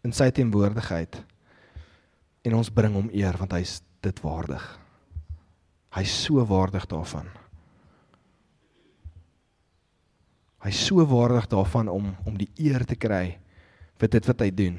in 0.07 0.15
sy 0.15 0.31
teenwoordigheid 0.37 1.19
en 2.45 2.59
ons 2.61 2.71
bring 2.71 2.95
hom 2.95 3.11
eer 3.11 3.35
want 3.41 3.57
hy's 3.57 3.81
dit 4.05 4.23
waardig. 4.23 4.63
Hy's 5.95 6.13
so 6.25 6.43
waardig 6.49 6.87
daarvan. 6.91 7.29
Hy's 10.65 10.81
so 10.89 11.05
waardig 11.07 11.47
daarvan 11.53 11.89
om 11.93 12.11
om 12.25 12.37
die 12.39 12.51
eer 12.59 12.85
te 12.89 12.97
kry 12.97 13.37
vir 14.01 14.11
dit 14.11 14.27
wat 14.31 14.43
hy 14.43 14.51
doen. 14.51 14.79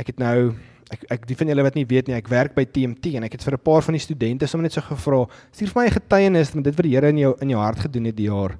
Ek 0.00 0.10
het 0.10 0.18
nou 0.18 0.54
ek 0.92 1.06
ek 1.14 1.26
die 1.28 1.36
van 1.38 1.52
julle 1.52 1.64
wat 1.64 1.76
nie 1.78 1.86
weet 1.88 2.08
nie, 2.08 2.16
ek 2.18 2.28
werk 2.32 2.56
by 2.56 2.64
TMT 2.68 3.14
en 3.16 3.28
ek 3.28 3.36
het 3.38 3.44
vir 3.46 3.54
'n 3.54 3.64
paar 3.64 3.82
van 3.82 3.94
die 3.94 4.02
studente 4.02 4.46
sommer 4.46 4.64
net 4.64 4.72
so 4.72 4.80
gevra, 4.80 5.26
stuur 5.52 5.70
vir 5.70 5.82
my 5.82 5.86
'n 5.86 5.96
getuienis 5.98 6.54
met 6.54 6.64
dit 6.64 6.76
wat 6.76 6.84
die 6.84 6.94
Here 6.94 7.08
in 7.08 7.18
jou 7.18 7.34
in 7.40 7.48
jou 7.48 7.60
hart 7.60 7.80
gedoen 7.80 8.04
het 8.04 8.16
die 8.16 8.28
jaar. 8.28 8.58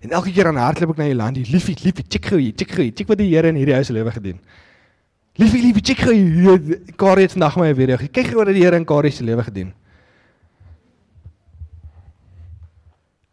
En 0.00 0.10
elke 0.10 0.32
keer 0.32 0.44
dan 0.44 0.56
hardloop 0.56 0.90
ek 0.90 0.96
na 0.98 1.06
Jolandi, 1.08 1.44
liefie, 1.50 1.76
liefie, 1.84 2.04
check 2.08 2.26
gou 2.26 2.38
hier, 2.38 2.52
check 2.56 2.70
gou 2.70 2.82
hier, 2.82 2.92
check 2.92 3.08
wat 3.08 3.18
die 3.18 3.28
Here 3.28 3.48
in 3.48 3.56
hierdie 3.56 3.74
huis 3.74 3.88
lewe 3.88 4.10
gedoen. 4.10 4.40
Liefie, 5.36 5.62
liefie, 5.62 5.82
check 5.82 5.98
gou 5.98 6.12
hier. 6.12 6.80
Kari 6.96 7.22
het 7.22 7.32
vandag 7.32 7.56
my 7.56 7.74
video. 7.74 7.96
Kyk 7.96 8.26
gou 8.26 8.36
wat 8.36 8.48
die 8.48 8.62
Here 8.62 8.76
in 8.76 8.84
Kari 8.84 9.10
se 9.10 9.24
lewe 9.24 9.42
gedoen. 9.42 9.72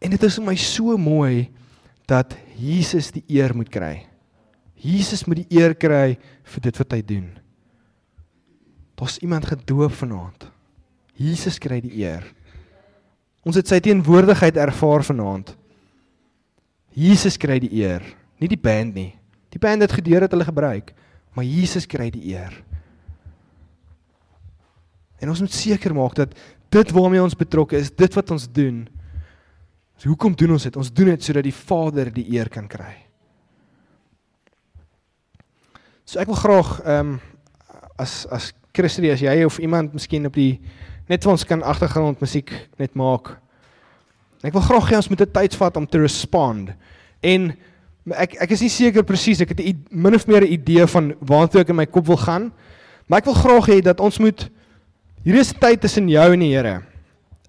En 0.08 0.14
dit 0.16 0.22
is 0.24 0.38
vir 0.40 0.44
my 0.46 0.54
so 0.56 0.94
mooi 0.96 1.50
dat 2.08 2.32
Jesus 2.56 3.10
die 3.12 3.20
eer 3.28 3.52
moet 3.52 3.68
kry. 3.68 4.06
Jesus 4.80 5.26
moet 5.28 5.42
die 5.42 5.58
eer 5.60 5.74
kry 5.76 6.14
vir 6.48 6.64
dit 6.64 6.80
wat 6.80 6.96
hy 6.96 7.02
doen. 7.04 7.26
Daar's 8.96 9.18
iemand 9.20 9.50
gedoop 9.50 9.92
vanaand. 10.00 10.48
Jesus 11.20 11.60
kry 11.60 11.82
die 11.84 11.92
eer. 12.00 12.24
Ons 13.44 13.60
het 13.60 13.68
sy 13.68 13.82
teenwoordigheid 13.84 14.56
ervaar 14.56 15.04
vanaand. 15.04 15.52
Jesus 16.96 17.36
kry 17.36 17.60
die 17.60 17.74
eer, 17.82 18.00
nie 18.40 18.48
die 18.48 18.56
band 18.64 18.96
nie. 18.96 19.10
Die 19.52 19.60
band 19.60 19.84
het 19.84 19.92
gedeur 20.00 20.24
dat 20.24 20.32
hulle 20.32 20.48
gebruik, 20.48 20.94
maar 21.36 21.44
Jesus 21.44 21.84
kry 21.84 22.08
die 22.14 22.30
eer. 22.32 22.56
En 25.20 25.28
ons 25.28 25.44
moet 25.44 25.52
seker 25.52 25.92
maak 25.92 26.16
dat 26.16 26.32
dit 26.72 26.96
waarmee 26.96 27.20
ons 27.20 27.36
betrokke 27.36 27.76
is, 27.76 27.92
dit 27.92 28.16
wat 28.16 28.32
ons 28.32 28.48
doen, 28.48 28.86
So 29.98 30.12
hoekom 30.12 30.36
doen 30.38 30.54
ons 30.54 30.62
dit? 30.62 30.76
Ons 30.78 30.92
doen 30.94 31.10
dit 31.10 31.24
sodat 31.26 31.42
die 31.42 31.54
Vader 31.54 32.12
die 32.14 32.26
eer 32.36 32.48
kan 32.48 32.68
kry. 32.70 32.94
So 36.06 36.22
ek 36.22 36.30
wil 36.30 36.38
graag 36.38 36.78
ehm 36.84 37.16
um, 37.16 37.18
as 37.98 38.22
as 38.30 38.52
Christie 38.72 39.10
as 39.10 39.20
jy 39.24 39.42
of 39.42 39.58
iemand 39.58 39.92
miskien 39.92 40.28
op 40.28 40.36
die 40.38 40.60
net 41.10 41.24
vir 41.24 41.32
ons 41.32 41.44
kan 41.44 41.64
agtergrond 41.66 42.20
musiek 42.22 42.52
net 42.78 42.94
maak. 42.94 43.32
Ek 44.46 44.54
wil 44.54 44.62
graag 44.62 44.92
hê 44.92 45.00
ons 45.00 45.08
moet 45.10 45.20
'n 45.26 45.32
tyd 45.34 45.54
vat 45.58 45.76
om 45.76 45.86
te 45.86 45.98
respond. 45.98 46.70
En 47.20 47.52
ek 48.14 48.38
ek 48.40 48.50
is 48.54 48.62
nie 48.62 48.70
seker 48.70 49.02
presies 49.02 49.40
ek 49.40 49.50
het 49.50 49.60
'n 49.60 49.84
min 49.90 50.14
of 50.14 50.28
meer 50.28 50.46
'n 50.46 50.52
idee 50.52 50.86
van 50.86 51.14
waartoe 51.20 51.60
ek 51.60 51.70
in 51.70 51.76
my 51.76 51.86
kop 51.86 52.06
wil 52.06 52.16
gaan. 52.16 52.52
Maar 53.08 53.18
ek 53.18 53.24
wil 53.24 53.34
graag 53.34 53.66
hê 53.66 53.82
dat 53.82 54.00
ons 54.00 54.18
moet 54.18 54.48
hierdie 55.24 55.40
is 55.40 55.52
tyd 55.52 55.80
tussen 55.80 56.08
jou 56.08 56.32
en 56.32 56.40
die 56.40 56.54
Here. 56.54 56.82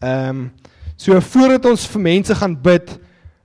Ehm 0.02 0.30
um, 0.30 0.52
So 1.00 1.16
voordat 1.24 1.64
ons 1.70 1.86
vir 1.88 2.02
mense 2.04 2.36
gaan 2.36 2.58
bid, 2.60 2.90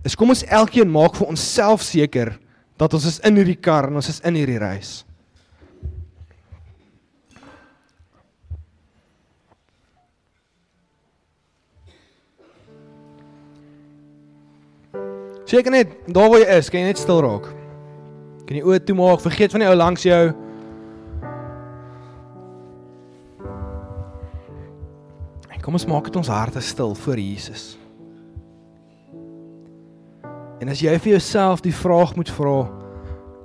is 0.02 0.16
kom 0.18 0.32
ons 0.34 0.42
elkeen 0.50 0.90
maak 0.90 1.14
vir 1.14 1.28
onsself 1.30 1.84
seker 1.86 2.32
dat 2.80 2.94
ons 2.98 3.06
is 3.06 3.20
in 3.22 3.38
hierdie 3.38 3.60
kar 3.62 3.86
en 3.86 4.00
ons 4.00 4.10
is 4.10 4.18
in 4.26 4.34
hierdie 4.34 4.58
reis. 4.58 5.04
Seker 15.46 15.70
net 15.70 15.92
daar 16.10 16.32
waar 16.32 16.42
jy 16.42 16.56
is, 16.58 16.72
kan 16.72 16.82
jy 16.82 16.88
net 16.90 16.98
stil 16.98 17.22
raak. 17.22 17.46
Kan 18.48 18.58
jy 18.58 18.64
oë 18.66 18.82
toemaak, 18.88 19.22
vergeet 19.22 19.54
van 19.54 19.62
die 19.62 19.70
ou 19.70 19.78
langs 19.78 20.02
jou. 20.02 20.24
Kom 25.64 25.78
ons 25.78 25.86
maak 25.88 26.10
dit 26.10 26.16
ons 26.20 26.28
harte 26.28 26.60
stil 26.60 26.92
voor 26.94 27.16
Jesus. 27.16 27.78
En 30.60 30.68
as 30.68 30.82
jy 30.84 30.92
vir 31.00 31.14
jouself 31.16 31.62
die 31.64 31.72
vraag 31.72 32.12
moet 32.18 32.28
vra, 32.36 32.66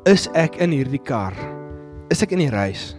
is 0.10 0.28
ek 0.36 0.58
in 0.60 0.76
hierdie 0.76 1.00
kar? 1.00 1.36
Is 2.12 2.20
ek 2.26 2.36
in 2.36 2.44
die 2.44 2.52
reis? 2.52 2.92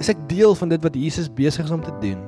Is 0.00 0.08
ek 0.08 0.24
deel 0.30 0.56
van 0.56 0.72
dit 0.72 0.80
wat 0.84 0.96
Jesus 0.96 1.28
besig 1.28 1.68
is 1.68 1.74
om 1.74 1.84
te 1.84 1.92
doen? 2.00 2.22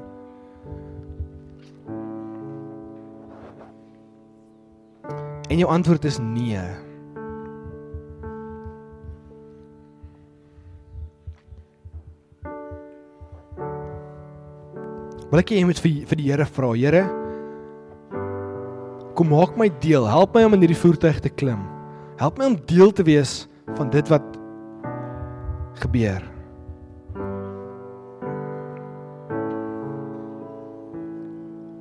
En 5.48 5.64
jou 5.64 5.70
antwoord 5.70 6.04
is 6.04 6.20
nee. 6.20 6.61
Wil 15.30 15.42
ek 15.42 15.50
hê 15.50 15.58
jy 15.58 15.66
moet 15.66 15.80
vir 15.82 15.94
vir 16.06 16.20
die 16.20 16.28
Here 16.30 16.46
vra, 16.46 16.68
Here, 16.78 17.02
kom 19.18 19.32
maak 19.32 19.56
my 19.58 19.66
deel, 19.82 20.06
help 20.06 20.36
my 20.36 20.44
om 20.46 20.54
in 20.54 20.62
hierdie 20.62 20.78
voertuig 20.78 21.18
te 21.24 21.32
klim. 21.32 21.64
Help 22.20 22.38
my 22.38 22.52
om 22.52 22.56
deel 22.68 22.92
te 22.94 23.02
wees 23.06 23.46
van 23.74 23.90
dit 23.90 24.12
wat 24.12 24.24
gebeur. 25.82 26.22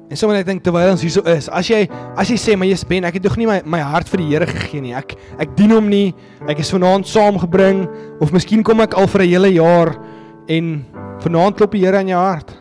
En 0.09 0.19
sommer 0.19 0.39
ek 0.39 0.47
dink 0.47 0.63
terwyl 0.63 0.93
ons 0.93 1.03
hierso 1.03 1.21
is, 1.27 1.49
as 1.51 1.69
jy 1.69 1.83
as 2.15 2.29
jy 2.31 2.39
sê 2.39 2.57
maar 2.57 2.69
jy's 2.69 2.85
ben, 2.87 3.05
ek 3.05 3.19
het 3.19 3.25
nog 3.27 3.37
nie 3.41 3.49
my 3.49 3.59
my 3.77 3.81
hart 3.83 4.09
vir 4.09 4.23
die 4.23 4.29
Here 4.31 4.49
gegee 4.49 4.81
nie. 4.81 4.95
Ek 4.97 5.17
ek 5.43 5.53
dien 5.59 5.75
hom 5.75 5.89
nie. 5.91 6.15
Ek 6.49 6.61
is 6.63 6.71
vanaand 6.73 7.05
saamgebring 7.09 7.85
of 8.23 8.33
miskien 8.33 8.65
kom 8.65 8.81
ek 8.81 8.97
al 8.97 9.11
vir 9.11 9.21
'n 9.21 9.33
hele 9.35 9.53
jaar 9.53 9.97
en 10.49 10.85
vanaand 11.21 11.57
klop 11.57 11.77
die 11.77 11.85
Here 11.85 11.99
aan 11.99 12.09
jou 12.09 12.21
hart. 12.21 12.54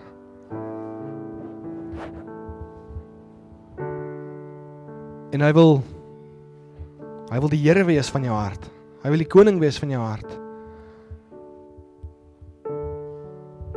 En 5.34 5.42
hy 5.42 5.50
wil 5.56 5.80
hy 7.32 7.40
wil 7.42 7.50
die 7.50 7.62
Here 7.64 7.82
wees 7.88 8.10
van 8.14 8.22
jou 8.22 8.34
hart. 8.36 8.68
Hy 9.02 9.10
wil 9.10 9.22
die 9.24 9.28
koning 9.28 9.58
wees 9.58 9.80
van 9.82 9.90
jou 9.90 10.02
hart. 10.02 10.28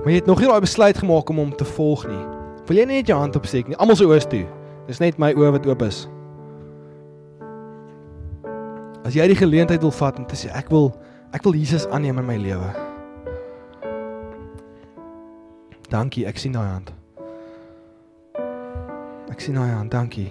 Maar 0.03 0.11
jy 0.13 0.19
het 0.21 0.29
nog 0.29 0.43
nie 0.43 0.51
daai 0.51 0.61
besluit 0.61 0.99
gemaak 1.01 1.31
om 1.33 1.41
hom 1.41 1.55
te 1.57 1.65
volg 1.65 2.05
nie. 2.07 2.21
Wil 2.69 2.83
jy 2.83 2.85
net 2.85 3.09
jou 3.09 3.17
hand 3.17 3.35
opsteek 3.39 3.71
nie? 3.71 3.79
Almal 3.81 3.97
se 3.97 4.05
oë 4.05 4.21
toe. 4.29 4.45
Dis 4.87 5.01
net 5.03 5.17
my 5.19 5.33
oë 5.35 5.55
wat 5.57 5.67
oop 5.67 5.83
is. 5.87 6.05
As 9.07 9.15
jy 9.17 9.25
die 9.31 9.39
geleentheid 9.39 9.81
wil 9.81 9.95
vat 9.95 10.19
om 10.19 10.27
te 10.29 10.37
sê 10.37 10.51
ek 10.55 10.69
wil 10.71 10.91
ek 11.35 11.43
wil 11.47 11.57
Jesus 11.57 11.87
aanneem 11.89 12.21
in 12.21 12.27
my 12.27 12.37
lewe. 12.39 12.69
Dankie, 15.91 16.27
ek 16.27 16.37
sien 16.39 16.53
daai 16.55 16.67
hand. 16.67 16.91
Ek 19.31 19.41
sien 19.43 19.55
daai 19.55 19.71
hand, 19.71 19.91
dankie. 19.95 20.29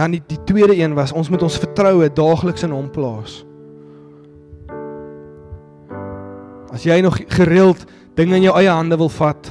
Dan 0.00 0.14
die, 0.16 0.22
die 0.26 0.40
tweede 0.48 0.76
een 0.76 0.94
was 0.96 1.12
ons 1.12 1.28
moet 1.28 1.42
ons 1.44 1.58
vertroue 1.60 2.08
daagliks 2.16 2.64
in 2.64 2.72
hom 2.72 2.88
plaas. 2.92 3.42
As 6.72 6.86
jy 6.86 7.00
nog 7.04 7.18
gereeld 7.34 7.84
dinge 8.16 8.38
in 8.38 8.46
jou 8.46 8.54
eie 8.56 8.70
hande 8.72 8.96
wil 8.96 9.10
vat, 9.12 9.50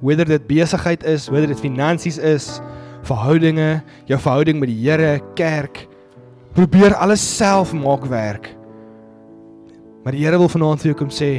whether 0.00 0.24
dit 0.24 0.46
besigheid 0.48 1.04
is, 1.04 1.28
whether 1.28 1.50
dit 1.50 1.60
finansies 1.60 2.16
is, 2.16 2.48
verhoudinge, 3.04 3.82
jou 4.08 4.20
verhouding 4.20 4.60
met 4.62 4.70
die 4.72 4.78
Here, 4.80 5.18
kerk, 5.36 5.84
probeer 6.56 6.96
alles 6.96 7.22
self 7.24 7.74
maak 7.76 8.06
werk. 8.08 8.48
Maar 10.04 10.16
die 10.16 10.24
Here 10.24 10.40
wil 10.40 10.48
vanaand 10.52 10.80
vir 10.80 10.94
jou 10.94 11.00
kom 11.02 11.12
sê, 11.12 11.34